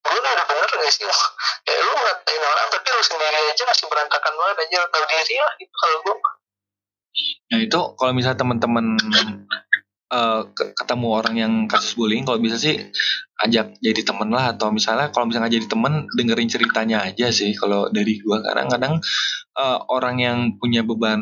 gue 0.05 0.17
udah 0.21 0.45
bener 0.45 0.69
gak 0.69 0.91
sih? 0.93 1.03
Kayak 1.65 1.79
lu 1.81 1.91
ngatain 1.97 2.43
orang 2.45 2.67
tapi 2.69 2.87
lu 2.93 3.03
sendiri 3.03 3.39
aja 3.49 3.63
masih 3.65 3.85
berantakan 3.89 4.33
banget 4.37 4.57
aja 4.69 4.79
tahu 4.85 5.03
diri 5.09 5.35
lah 5.41 5.53
gitu 5.57 5.75
kalau 5.81 5.97
gue 6.05 6.15
nah 7.53 7.59
itu 7.61 7.79
kalau 7.97 8.11
misalnya 8.15 8.41
teman-teman 8.41 8.97
uh, 10.13 10.41
ketemu 10.53 11.07
orang 11.09 11.35
yang 11.35 11.53
kasus 11.65 11.97
bullying 11.97 12.23
kalau 12.23 12.37
bisa 12.37 12.61
sih 12.61 12.77
ajak 13.41 13.75
jadi 13.81 14.01
temen 14.05 14.29
lah. 14.29 14.53
Atau 14.53 14.69
misalnya 14.69 15.09
kalau 15.09 15.27
misalnya 15.27 15.49
jadi 15.49 15.65
temen 15.65 16.05
dengerin 16.13 16.49
ceritanya 16.49 17.09
aja 17.09 17.33
sih 17.33 17.57
kalau 17.57 17.89
dari 17.89 18.21
gua. 18.21 18.45
Kadang-kadang 18.45 19.01
uh, 19.57 19.79
orang 19.89 20.15
yang 20.21 20.37
punya 20.61 20.85
beban 20.85 21.19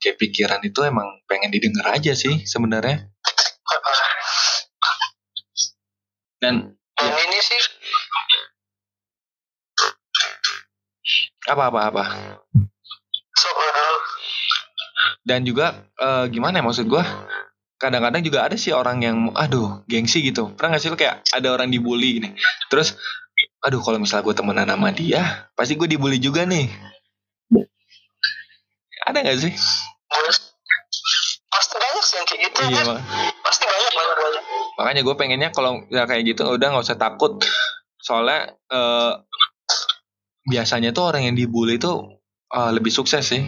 kayak 0.00 0.16
pikiran 0.16 0.60
itu 0.64 0.80
emang 0.82 1.20
pengen 1.28 1.52
didengar 1.52 1.92
aja 1.92 2.16
sih 2.16 2.42
sebenarnya. 2.48 3.12
Dan 6.40 6.72
ya. 6.96 7.14
ini 7.28 7.38
sih. 7.44 7.60
Apa 11.48 11.68
apa 11.72 11.80
apa? 11.92 12.04
So, 13.40 13.48
uh, 13.48 13.69
dan 15.24 15.44
juga 15.44 15.86
uh, 16.00 16.24
gimana 16.28 16.60
ya 16.60 16.64
maksud 16.64 16.88
gua? 16.88 17.04
Kadang-kadang 17.80 18.20
juga 18.20 18.44
ada 18.44 18.56
sih 18.60 18.76
orang 18.76 19.00
yang 19.00 19.16
aduh 19.32 19.80
gengsi 19.88 20.20
gitu. 20.20 20.52
Pernah 20.52 20.76
gak 20.76 20.82
sih 20.84 20.92
lo 20.92 21.00
kayak 21.00 21.24
ada 21.32 21.48
orang 21.48 21.72
dibully 21.72 22.20
gini? 22.20 22.28
Terus 22.68 22.92
aduh 23.64 23.80
kalau 23.80 23.96
misalnya 23.96 24.28
gue 24.28 24.36
temenan 24.36 24.68
sama 24.68 24.92
dia 24.92 25.48
pasti 25.56 25.80
gue 25.80 25.88
dibully 25.88 26.20
juga 26.20 26.44
nih. 26.44 26.68
Ada 29.08 29.24
gak 29.24 29.38
sih? 29.40 29.52
Pasti 31.48 31.74
banyak 31.80 32.04
sih 32.04 32.16
yang 32.20 32.26
kayak 32.28 32.40
gitu 32.52 32.58
iya, 32.68 32.82
kan? 32.84 33.00
pasti 33.40 33.64
banyak 33.64 33.92
banyak 33.96 34.16
banyak. 34.20 34.44
Makanya 34.76 35.00
gue 35.00 35.14
pengennya 35.16 35.48
kalau 35.48 35.80
ya 35.88 36.04
kayak 36.04 36.36
gitu 36.36 36.52
udah 36.52 36.66
nggak 36.68 36.84
usah 36.84 37.00
takut. 37.00 37.40
Soalnya 37.96 38.60
uh, 38.68 39.24
biasanya 40.52 40.92
tuh 40.92 41.08
orang 41.08 41.32
yang 41.32 41.36
dibully 41.36 41.80
tuh 41.80 42.20
uh, 42.52 42.70
lebih 42.76 42.92
sukses 42.92 43.24
sih 43.24 43.40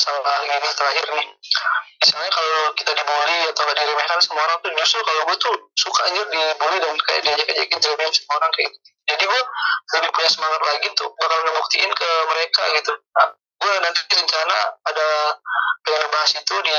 masalah 0.00 0.40
ini 0.48 0.72
terakhir 0.72 1.04
nih. 1.12 1.28
Misalnya 2.00 2.30
kalau 2.32 2.60
kita 2.72 2.92
dibully 2.96 3.38
atau 3.52 3.62
gak 3.68 3.76
diremehkan 3.76 4.18
sama 4.24 4.40
orang 4.48 4.56
tuh 4.64 4.72
justru 4.72 5.00
kalau 5.04 5.22
gue 5.28 5.36
tuh 5.36 5.54
suka 5.76 6.00
aja 6.08 6.22
dibully 6.24 6.76
dan 6.80 6.96
kayak 7.04 7.20
diajak-ajakin 7.28 7.78
diremehin 7.84 8.12
sama 8.16 8.32
orang 8.40 8.50
kayak 8.56 8.70
gitu. 8.72 8.88
jadi 9.10 9.24
gue 9.26 9.40
lebih 9.90 10.10
punya 10.14 10.30
semangat 10.30 10.62
lagi 10.64 10.88
tuh 10.96 11.08
bakal 11.20 11.38
ngebuktiin 11.44 11.92
ke 11.92 12.08
mereka 12.32 12.62
gitu. 12.80 12.92
Nah, 12.96 13.28
gue 13.36 13.72
nanti 13.84 14.00
rencana 14.08 14.58
ada 14.88 15.08
pengen 15.84 16.08
bahas 16.08 16.32
itu 16.32 16.54
di 16.64 16.76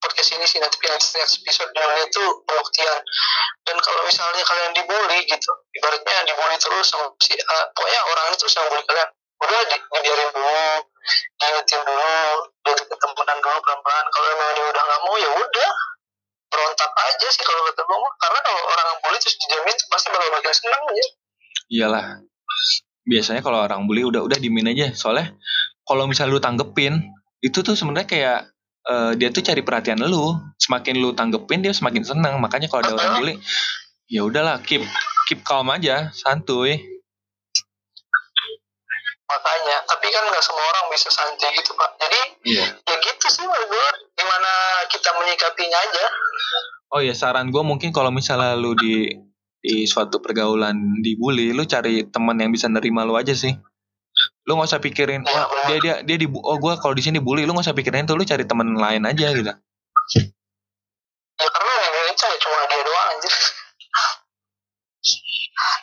podcast 0.00 0.30
ini 0.36 0.44
sih 0.44 0.58
nanti 0.60 0.76
next 0.84 1.16
episode. 1.16 1.72
Judulnya 1.72 2.04
itu 2.04 2.24
pembuktian. 2.44 2.98
Dan 3.64 3.76
kalau 3.80 4.00
misalnya 4.04 4.42
kalian 4.44 4.72
dibully 4.76 5.24
gitu 5.24 5.52
ibaratnya 5.72 6.28
dibully 6.28 6.56
terus 6.60 6.84
sama 6.84 7.08
si 7.24 7.32
uh, 7.32 7.64
pokoknya 7.72 8.00
orang 8.04 8.26
itu 8.36 8.44
yang 8.44 8.66
bully 8.68 8.84
kalian 8.84 9.08
udah 9.40 9.60
di, 9.68 9.76
dibiarin 9.76 10.30
dulu. 10.32 10.68
Diingetin 11.40 11.80
dulu 11.82 12.14
jadi 12.68 12.82
ketemuan 12.84 13.38
dulu 13.40 13.58
pelan-pelan. 13.64 14.06
Kalau 14.12 14.26
emang 14.36 14.48
dia 14.52 14.64
udah 14.68 14.82
nggak 14.84 15.00
mau 15.04 15.14
ya 15.16 15.30
udah. 15.32 15.70
Berontak 16.50 16.92
aja 16.98 17.26
sih 17.30 17.42
kalau 17.46 17.62
ketemu 17.62 17.96
karena 18.18 18.38
kalau 18.42 18.60
orang 18.66 18.86
yang 18.90 18.98
bully 19.06 19.18
terus 19.22 19.36
dijamin 19.38 19.76
pasti 19.86 20.08
bakal 20.10 20.28
makin 20.34 20.50
senang 20.50 20.82
aja 20.82 21.04
iyalah. 21.70 22.04
Biasanya 23.06 23.40
kalau 23.40 23.62
orang 23.62 23.86
bully 23.86 24.04
udah 24.04 24.20
udah 24.20 24.36
dimin 24.36 24.74
aja. 24.74 24.92
Soalnya 24.92 25.38
kalau 25.86 26.04
misalnya 26.10 26.36
lu 26.36 26.42
tanggepin 26.42 27.00
itu 27.40 27.64
tuh 27.64 27.78
sebenarnya 27.78 28.08
kayak 28.10 28.38
uh, 28.90 29.12
dia 29.16 29.30
tuh 29.32 29.40
cari 29.40 29.62
perhatian 29.62 30.02
lu. 30.02 30.36
Semakin 30.58 30.98
lu 30.98 31.14
tanggepin 31.14 31.64
dia 31.64 31.72
semakin 31.72 32.02
senang 32.04 32.42
makanya 32.42 32.68
kalau 32.68 32.84
ada 32.84 32.92
orang 32.98 33.22
bully 33.22 33.34
ya 34.10 34.26
udahlah 34.26 34.60
keep 34.66 34.82
keep 35.30 35.40
calm 35.46 35.70
aja. 35.70 36.10
Santuy 36.12 36.82
makanya. 39.30 39.76
Tapi 39.86 40.06
kan 40.10 40.22
nggak 40.26 40.44
semua 40.44 40.64
orang 40.74 40.84
bisa 40.90 41.08
santai 41.08 41.50
gitu 41.54 41.70
pak. 41.78 41.90
Jadi 42.02 42.20
yeah. 42.50 42.68
ya 42.74 42.96
gitu 42.98 43.26
sih 43.30 43.46
menurut 43.46 43.70
gue 43.70 43.88
gimana 44.18 44.50
kita 44.90 45.10
menyikapinya 45.14 45.78
aja. 45.78 46.04
Oh 46.90 47.00
ya 47.00 47.14
saran 47.14 47.54
gue 47.54 47.62
mungkin 47.62 47.94
kalau 47.94 48.10
misalnya 48.10 48.58
lu 48.58 48.74
di 48.74 49.14
di 49.60 49.84
suatu 49.86 50.18
pergaulan 50.18 51.04
dibully 51.04 51.52
lu 51.52 51.68
cari 51.68 52.08
teman 52.08 52.40
yang 52.40 52.50
bisa 52.50 52.66
nerima 52.66 53.06
lu 53.06 53.14
aja 53.14 53.32
sih. 53.32 53.54
Lu 54.48 54.58
nggak 54.58 54.68
usah 54.74 54.82
pikirin 54.82 55.22
ya, 55.22 55.46
dia 55.70 55.78
dia 55.78 55.94
dia 56.02 56.16
di 56.18 56.26
oh 56.26 56.58
gue 56.58 56.74
kalau 56.82 56.96
di 56.96 57.04
sini 57.06 57.22
bully 57.22 57.46
lu 57.46 57.54
nggak 57.54 57.70
usah 57.70 57.76
pikirin 57.76 58.08
itu 58.08 58.18
lu 58.18 58.26
cari 58.26 58.42
teman 58.42 58.74
lain 58.74 59.06
aja 59.06 59.30
gitu. 59.30 59.52
Ya 61.40 61.48
karena 61.48 61.72
yang 61.78 61.94
ya 62.10 62.36
cuma 62.36 62.58
dia 62.66 62.82
doang 62.82 63.08
anjir 63.14 63.34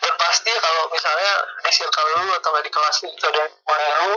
dan 0.02 0.14
pasti 0.18 0.52
kalau 0.58 0.90
misalnya 0.90 1.34
di 1.62 1.72
circle 1.72 2.10
lu 2.18 2.34
atau 2.38 2.50
nggak 2.50 2.66
di 2.66 2.72
kelas 2.74 2.98
lu 3.06 3.10
ada 3.14 3.42
yang 3.78 3.98
lu 4.10 4.14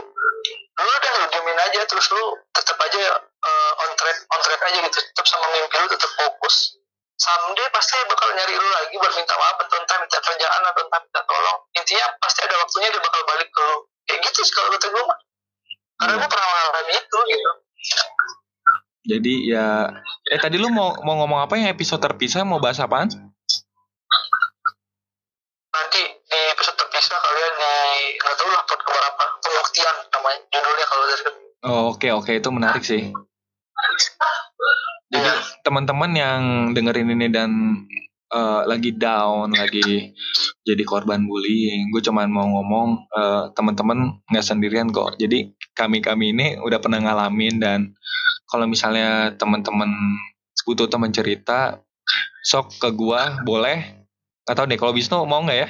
lu 0.81 0.89
udah 0.89 1.13
lu 1.21 1.25
diemin 1.29 1.59
aja 1.59 1.81
terus 1.85 2.07
lu 2.09 2.23
tetap 2.55 2.77
aja 2.81 3.03
uh, 3.21 3.71
on 3.85 3.91
track 3.97 4.17
on 4.33 4.41
track 4.41 4.61
aja 4.65 4.77
gitu. 4.81 4.97
Tetap 5.01 5.25
sama 5.27 5.45
mimpi 5.53 5.77
lu 5.77 5.87
tetap 5.89 6.11
fokus. 6.17 6.77
Someday 7.21 7.69
pasti 7.69 7.93
bakal 8.09 8.33
nyari 8.33 8.57
lu 8.57 8.65
lagi 8.81 8.95
buat 8.97 9.13
minta 9.13 9.35
maaf 9.37 9.57
atau 9.61 9.77
entah 9.77 9.97
minta 10.01 10.17
kerjaan 10.17 10.61
atau 10.65 10.81
entah 10.81 10.99
minta 11.05 11.21
tolong. 11.29 11.57
Intinya 11.77 12.05
pasti 12.17 12.39
ada 12.41 12.55
waktunya 12.57 12.89
dia 12.89 13.01
bakal 13.01 13.21
balik 13.29 13.49
ke 13.53 13.61
lu. 13.61 13.77
Kayak 14.09 14.19
gitu 14.25 14.39
sih 14.41 14.53
kalau 14.57 14.69
kata 14.73 14.87
gue 14.89 15.03
mah. 15.05 15.19
Karena 16.01 16.13
gue 16.17 16.29
pernah 16.33 16.47
mengalami 16.49 16.93
itu 16.97 17.17
gitu. 17.29 17.51
Jadi 19.01 19.33
ya 19.49 19.89
eh 20.29 20.39
tadi 20.41 20.57
lu 20.61 20.69
mau 20.73 20.97
mau 21.05 21.21
ngomong 21.21 21.45
apa 21.45 21.57
yang 21.61 21.69
episode 21.69 22.01
terpisah? 22.01 22.41
Mau 22.41 22.57
bahas 22.57 22.81
apaan? 22.81 23.09
Nanti 25.71 26.01
di 26.03 26.39
episode 26.51 26.75
terpisah 26.75 27.19
kalian 27.19 27.53
di 27.55 27.73
nggak 28.19 28.35
tahu 28.35 28.49
lah 28.51 28.63
pot 28.67 28.79
apa 28.83 29.25
pembuktian 29.39 29.95
namanya 30.11 30.39
judulnya 30.51 30.85
kalau 30.87 31.05
dari 31.07 31.23
oh 31.23 31.31
oke 31.31 31.97
okay, 31.97 32.11
oke 32.11 32.27
okay. 32.27 32.35
itu 32.43 32.49
menarik 32.51 32.83
sih 32.83 33.03
jadi 35.11 35.27
ya. 35.27 35.35
teman-teman 35.67 36.11
yang 36.15 36.41
dengerin 36.71 37.11
ini 37.11 37.27
dan 37.27 37.51
uh, 38.31 38.63
lagi 38.63 38.95
down, 38.95 39.51
lagi 39.51 40.15
jadi 40.63 40.83
korban 40.87 41.27
bullying, 41.27 41.91
gue 41.91 41.99
cuman 41.99 42.31
mau 42.31 42.47
ngomong 42.47 42.89
uh, 43.11 43.43
teman-teman 43.51 44.23
nggak 44.31 44.45
sendirian 44.45 44.87
kok. 44.89 45.19
Jadi 45.19 45.51
kami 45.75 45.99
kami 45.99 46.31
ini 46.31 46.47
udah 46.63 46.79
pernah 46.79 47.03
ngalamin 47.03 47.59
dan 47.59 47.79
kalau 48.47 48.67
misalnya 48.67 49.35
teman-teman 49.35 49.91
butuh 50.63 50.87
teman 50.87 51.11
cerita, 51.11 51.83
sok 52.45 52.79
ke 52.79 52.89
gua 52.95 53.41
boleh. 53.43 54.00
Gak 54.47 54.55
tau 54.57 54.65
deh 54.65 54.77
kalau 54.77 54.93
Wisnu 54.93 55.21
mau 55.29 55.41
nggak 55.45 55.59
ya? 55.61 55.67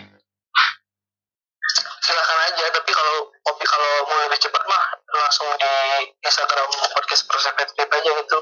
Silakan 2.02 2.38
aja, 2.50 2.66
tapi 2.72 2.92
kalau 2.92 3.16
kopi 3.44 3.66
kalau 3.68 3.92
mau 4.08 4.18
lebih 4.26 4.40
cepat 4.42 4.64
mah 4.66 4.84
langsung 5.12 5.48
di 5.60 5.74
Instagram 6.24 6.70
podcast 6.96 7.24
perspektif 7.28 7.88
aja 7.88 8.10
gitu, 8.16 8.38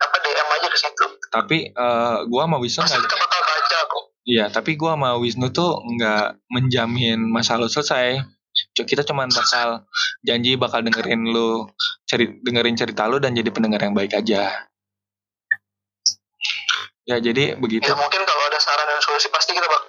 apa 0.00 0.16
DM 0.24 0.48
aja 0.56 0.66
ke 0.72 0.78
situ. 0.80 1.04
Tapi 1.28 1.58
uh, 1.76 2.24
gua 2.26 2.48
mau 2.48 2.58
Wisnu 2.58 2.82
nggak. 2.82 3.00
Kita 3.04 3.16
bakal 3.20 3.40
baca 3.44 3.78
kok. 3.84 4.04
Iya, 4.26 4.44
tapi 4.50 4.74
gua 4.74 4.96
sama 4.96 5.10
Wisnu 5.20 5.52
tuh 5.52 5.78
nggak 5.84 6.40
menjamin 6.50 7.20
masalah 7.28 7.68
selesai 7.68 8.24
kita 8.72 9.04
cuman 9.04 9.28
bakal 9.32 9.84
janji 10.24 10.56
bakal 10.56 10.80
dengerin 10.80 11.28
lu 11.28 11.68
ceri 12.08 12.40
dengerin 12.40 12.76
cerita 12.76 13.08
lu 13.08 13.20
dan 13.20 13.36
jadi 13.36 13.48
pendengar 13.52 13.80
yang 13.80 13.92
baik 13.96 14.16
aja 14.16 14.68
ya 17.06 17.16
jadi 17.20 17.56
begitu 17.56 17.86
ya 17.86 17.96
mungkin 17.96 18.22
kalau 18.26 18.35
saran 18.66 18.86
dan 18.90 18.98
solusi 18.98 19.30
pasti 19.30 19.54
kita 19.54 19.66
bak 19.70 19.82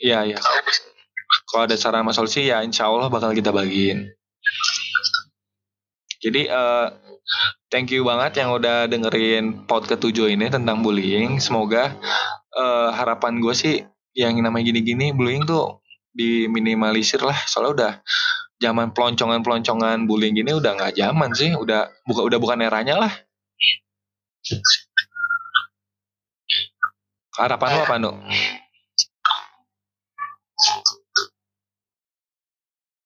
iya 0.00 0.24
iya. 0.24 0.40
Kalau 1.46 1.62
ada 1.68 1.76
saran 1.78 2.02
sama 2.02 2.12
solusi 2.16 2.48
ya 2.48 2.64
insya 2.64 2.90
Allah 2.90 3.06
bakal 3.06 3.30
kita 3.30 3.54
bagiin. 3.54 4.10
Jadi 6.20 6.50
uh, 6.50 6.90
thank 7.70 7.94
you 7.94 8.02
banget 8.02 8.42
yang 8.42 8.50
udah 8.52 8.90
dengerin 8.90 9.64
pod 9.64 9.86
ketujuh 9.86 10.32
ini 10.32 10.50
tentang 10.50 10.82
bullying. 10.82 11.38
Semoga 11.38 11.94
uh, 12.56 12.90
harapan 12.92 13.38
gue 13.38 13.54
sih 13.54 13.74
yang 14.16 14.36
namanya 14.42 14.74
gini-gini 14.74 15.14
bullying 15.14 15.46
tuh 15.46 15.80
diminimalisir 16.12 17.22
lah. 17.22 17.38
Soalnya 17.46 17.70
udah 17.72 17.92
zaman 18.60 18.90
peloncongan-peloncongan 18.92 20.04
bullying 20.10 20.34
gini 20.34 20.50
udah 20.50 20.76
nggak 20.76 20.98
zaman 20.98 21.30
sih. 21.32 21.54
Udah 21.54 21.88
buka 22.04 22.26
udah 22.26 22.38
bukan 22.42 22.58
eranya 22.66 22.98
lah 22.98 23.12
harapan 27.38 27.68
lo 27.76 27.82
apa 27.86 27.96
nu 28.00 28.10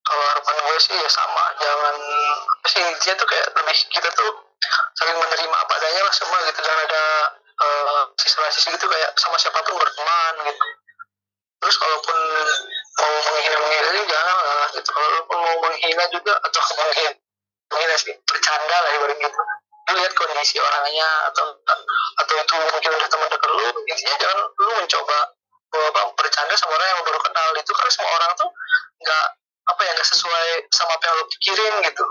kalau 0.04 0.24
harapan 0.30 0.56
gue 0.60 0.78
sih 0.84 0.94
ya 0.96 1.08
sama 1.08 1.44
jangan 1.60 1.96
sih 2.68 2.80
intinya 2.80 3.14
tuh 3.20 3.28
kayak 3.28 3.46
lebih 3.56 3.76
kita 3.88 4.08
tuh 4.12 4.30
saling 5.00 5.16
menerima 5.16 5.56
apa 5.56 5.72
adanya 5.76 6.02
lah 6.04 6.14
semua 6.14 6.38
gitu 6.48 6.60
jangan 6.60 6.82
ada 6.88 7.04
uh, 7.60 8.02
sisi-sisi 8.20 8.68
gitu 8.74 8.86
kayak 8.88 9.10
sama 9.18 9.36
siapa 9.38 9.60
pun 9.62 9.76
berteman 9.78 10.34
gitu. 10.48 10.64
Terus 11.62 11.76
kalaupun 11.80 12.18
mau 13.00 13.12
menghina 13.32 13.56
menghina 13.56 14.02
jangan 14.04 14.36
lah 14.36 14.68
gitu 14.76 14.90
kalaupun 14.92 15.38
mau 15.40 15.56
menghina 15.64 16.04
juga 16.12 16.34
atau 16.44 16.60
menghina 16.76 17.12
menghina 17.72 17.94
sih 17.96 18.14
bercanda 18.28 18.76
lah 18.76 18.90
ibarat 19.00 19.16
gitu 19.18 19.40
lu 19.84 19.92
lihat 20.00 20.12
kondisi 20.16 20.56
orangnya 20.56 21.08
atau 21.28 21.44
atau 22.20 22.34
itu 22.40 22.54
mungkin 22.56 22.90
udah 22.96 23.08
teman 23.08 23.28
dekat 23.28 23.50
lu 23.52 23.64
intinya 23.84 24.14
jangan 24.16 24.38
lu 24.48 24.70
mencoba 24.80 25.18
apa 25.74 26.00
bercanda 26.14 26.54
sama 26.54 26.72
orang 26.78 26.88
yang 26.88 27.00
baru 27.02 27.20
kenal. 27.20 27.48
Itu 27.58 27.72
kan 27.74 27.88
semua 27.90 28.10
orang 28.14 28.30
tuh 28.38 28.48
nggak 29.02 29.26
apa 29.64 29.80
ya 29.80 29.90
nggak 29.96 30.08
sesuai 30.08 30.46
sama 30.70 30.92
apa 30.94 31.04
yang 31.08 31.16
lu 31.18 31.24
pikirin 31.36 31.74
gitu. 31.90 32.06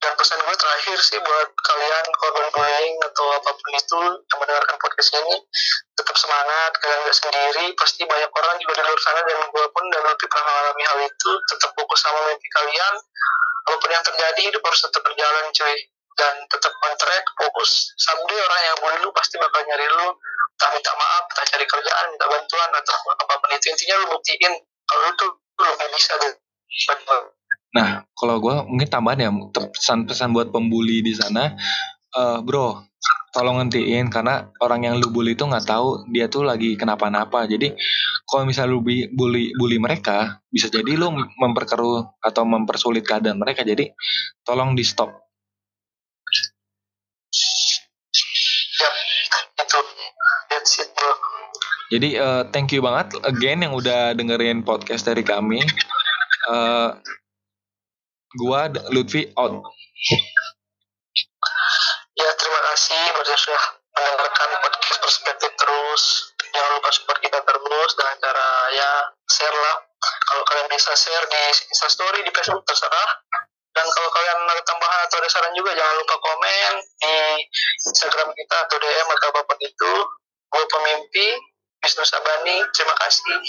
Dan 0.00 0.16
pesan 0.16 0.40
gue 0.40 0.56
terakhir 0.56 0.96
sih 0.96 1.20
buat 1.20 1.48
kalian 1.60 2.04
korban 2.16 2.48
bullying 2.56 2.96
atau 3.04 3.26
apa 3.36 3.52
pun 3.52 3.70
itu 3.76 4.00
yang 4.16 4.38
mendengarkan 4.40 4.76
podcast 4.80 5.12
ini 5.12 5.36
tetap 5.92 6.16
semangat 6.16 6.72
kalian 6.80 7.00
nggak 7.04 7.18
sendiri. 7.20 7.64
Pasti 7.76 8.02
banyak 8.08 8.30
orang 8.32 8.56
juga 8.64 8.80
di 8.80 8.82
luar 8.88 9.00
sana 9.04 9.20
dan 9.28 9.44
gue 9.44 9.64
pun 9.68 9.84
dan 9.92 10.02
lebih 10.08 10.26
pernah 10.32 10.44
mengalami 10.48 10.84
hal 10.88 10.98
itu 11.04 11.30
tetap 11.52 11.70
fokus 11.76 12.00
sama 12.00 12.18
mimpi 12.32 12.48
kalian. 12.48 12.94
Apa 13.68 13.76
pun 13.76 13.90
yang 13.92 14.04
terjadi 14.04 14.40
hidup 14.40 14.62
harus 14.64 14.80
tetap 14.80 15.00
berjalan 15.04 15.44
cuy 15.52 15.76
dan 16.18 16.34
tetap 16.50 16.72
on 16.86 16.94
track 16.98 17.24
fokus 17.38 17.94
someday 17.98 18.38
orang 18.38 18.60
yang 18.66 18.76
bully 18.82 18.98
lu 19.02 19.10
pasti 19.14 19.36
bakal 19.38 19.62
nyari 19.66 19.86
lu 19.86 20.08
tak 20.58 20.70
minta 20.76 20.92
maaf 20.96 21.24
tak 21.32 21.46
cari 21.48 21.64
kerjaan 21.64 22.06
minta 22.12 22.26
bantuan 22.28 22.70
atau 22.74 22.96
apa 23.16 23.34
pun 23.38 23.50
itu 23.54 23.66
intinya 23.72 23.94
lu 24.04 24.06
buktiin 24.18 24.52
kalau 24.84 25.00
lu 25.06 25.10
tuh 25.16 25.30
lu 25.60 25.68
gak 25.76 25.90
bisa 25.94 26.12
deh 26.20 26.32
Nah, 27.70 28.02
kalau 28.18 28.42
gue 28.42 28.54
mungkin 28.66 28.88
tambahan 28.90 29.26
ya 29.26 29.30
pesan-pesan 29.54 30.34
buat 30.34 30.50
pembuli 30.50 31.06
di 31.06 31.14
sana, 31.14 31.54
uh, 32.18 32.42
bro, 32.42 32.82
tolong 33.30 33.62
ngentiin 33.62 34.10
karena 34.10 34.50
orang 34.58 34.90
yang 34.90 34.94
lu 34.98 35.14
bully 35.14 35.38
itu 35.38 35.46
nggak 35.46 35.66
tahu 35.66 36.02
dia 36.10 36.26
tuh 36.26 36.42
lagi 36.42 36.74
kenapa-napa. 36.74 37.46
Jadi 37.46 37.70
kalau 38.26 38.42
misal 38.46 38.70
lu 38.70 38.82
bully 38.82 39.54
bully 39.54 39.78
mereka, 39.78 40.42
bisa 40.50 40.66
jadi 40.66 40.98
lu 40.98 41.14
memperkeruh 41.14 42.18
atau 42.18 42.42
mempersulit 42.42 43.06
keadaan 43.06 43.38
mereka. 43.38 43.62
Jadi 43.62 43.90
tolong 44.42 44.74
di 44.74 44.82
stop. 44.82 45.29
Jadi 51.90 52.14
uh, 52.22 52.46
thank 52.54 52.70
you 52.70 52.78
banget 52.78 53.18
again 53.26 53.66
yang 53.66 53.74
udah 53.74 54.14
dengerin 54.14 54.62
podcast 54.62 55.10
dari 55.10 55.26
kami. 55.26 55.58
Uh, 56.46 56.94
Gua 58.38 58.70
Lutfi 58.94 59.26
out. 59.34 59.58
Ya 62.14 62.30
terima 62.38 62.60
kasih 62.70 63.02
buat 63.18 63.26
sudah 63.26 63.62
mendengarkan 63.90 64.48
podcast 64.62 64.98
perspektif 65.02 65.50
terus. 65.58 66.02
Jangan 66.54 66.70
lupa 66.78 66.94
support 66.94 67.18
kita 67.18 67.42
terus 67.42 67.90
dengan 67.98 68.14
cara 68.22 68.48
ya 68.70 68.90
share 69.26 69.58
lah. 69.58 69.76
Kalau 69.98 70.42
kalian 70.46 70.70
bisa 70.70 70.94
share 70.94 71.26
di 71.26 71.42
Instastory, 71.74 72.22
di 72.22 72.30
Facebook 72.30 72.62
terserah. 72.70 73.10
Dan 73.74 73.86
kalau 73.90 74.10
kalian 74.14 74.38
ada 74.46 74.62
tambahan 74.62 75.00
atau 75.10 75.16
ada 75.18 75.28
saran 75.30 75.54
juga 75.58 75.74
jangan 75.74 75.94
lupa 75.98 76.14
komen 76.22 76.72
di 77.02 77.14
Instagram 77.82 78.30
kita 78.34 78.56
atau 78.66 78.76
DM 78.78 79.08
atau 79.10 79.26
apa 79.34 79.40
pun 79.42 79.58
itu. 79.58 79.92
Gue 80.50 80.64
pemimpi, 80.66 81.28
Wisnu 81.80 82.04
Sabani. 82.04 82.56
Terima 82.76 82.94
kasih. 83.00 83.40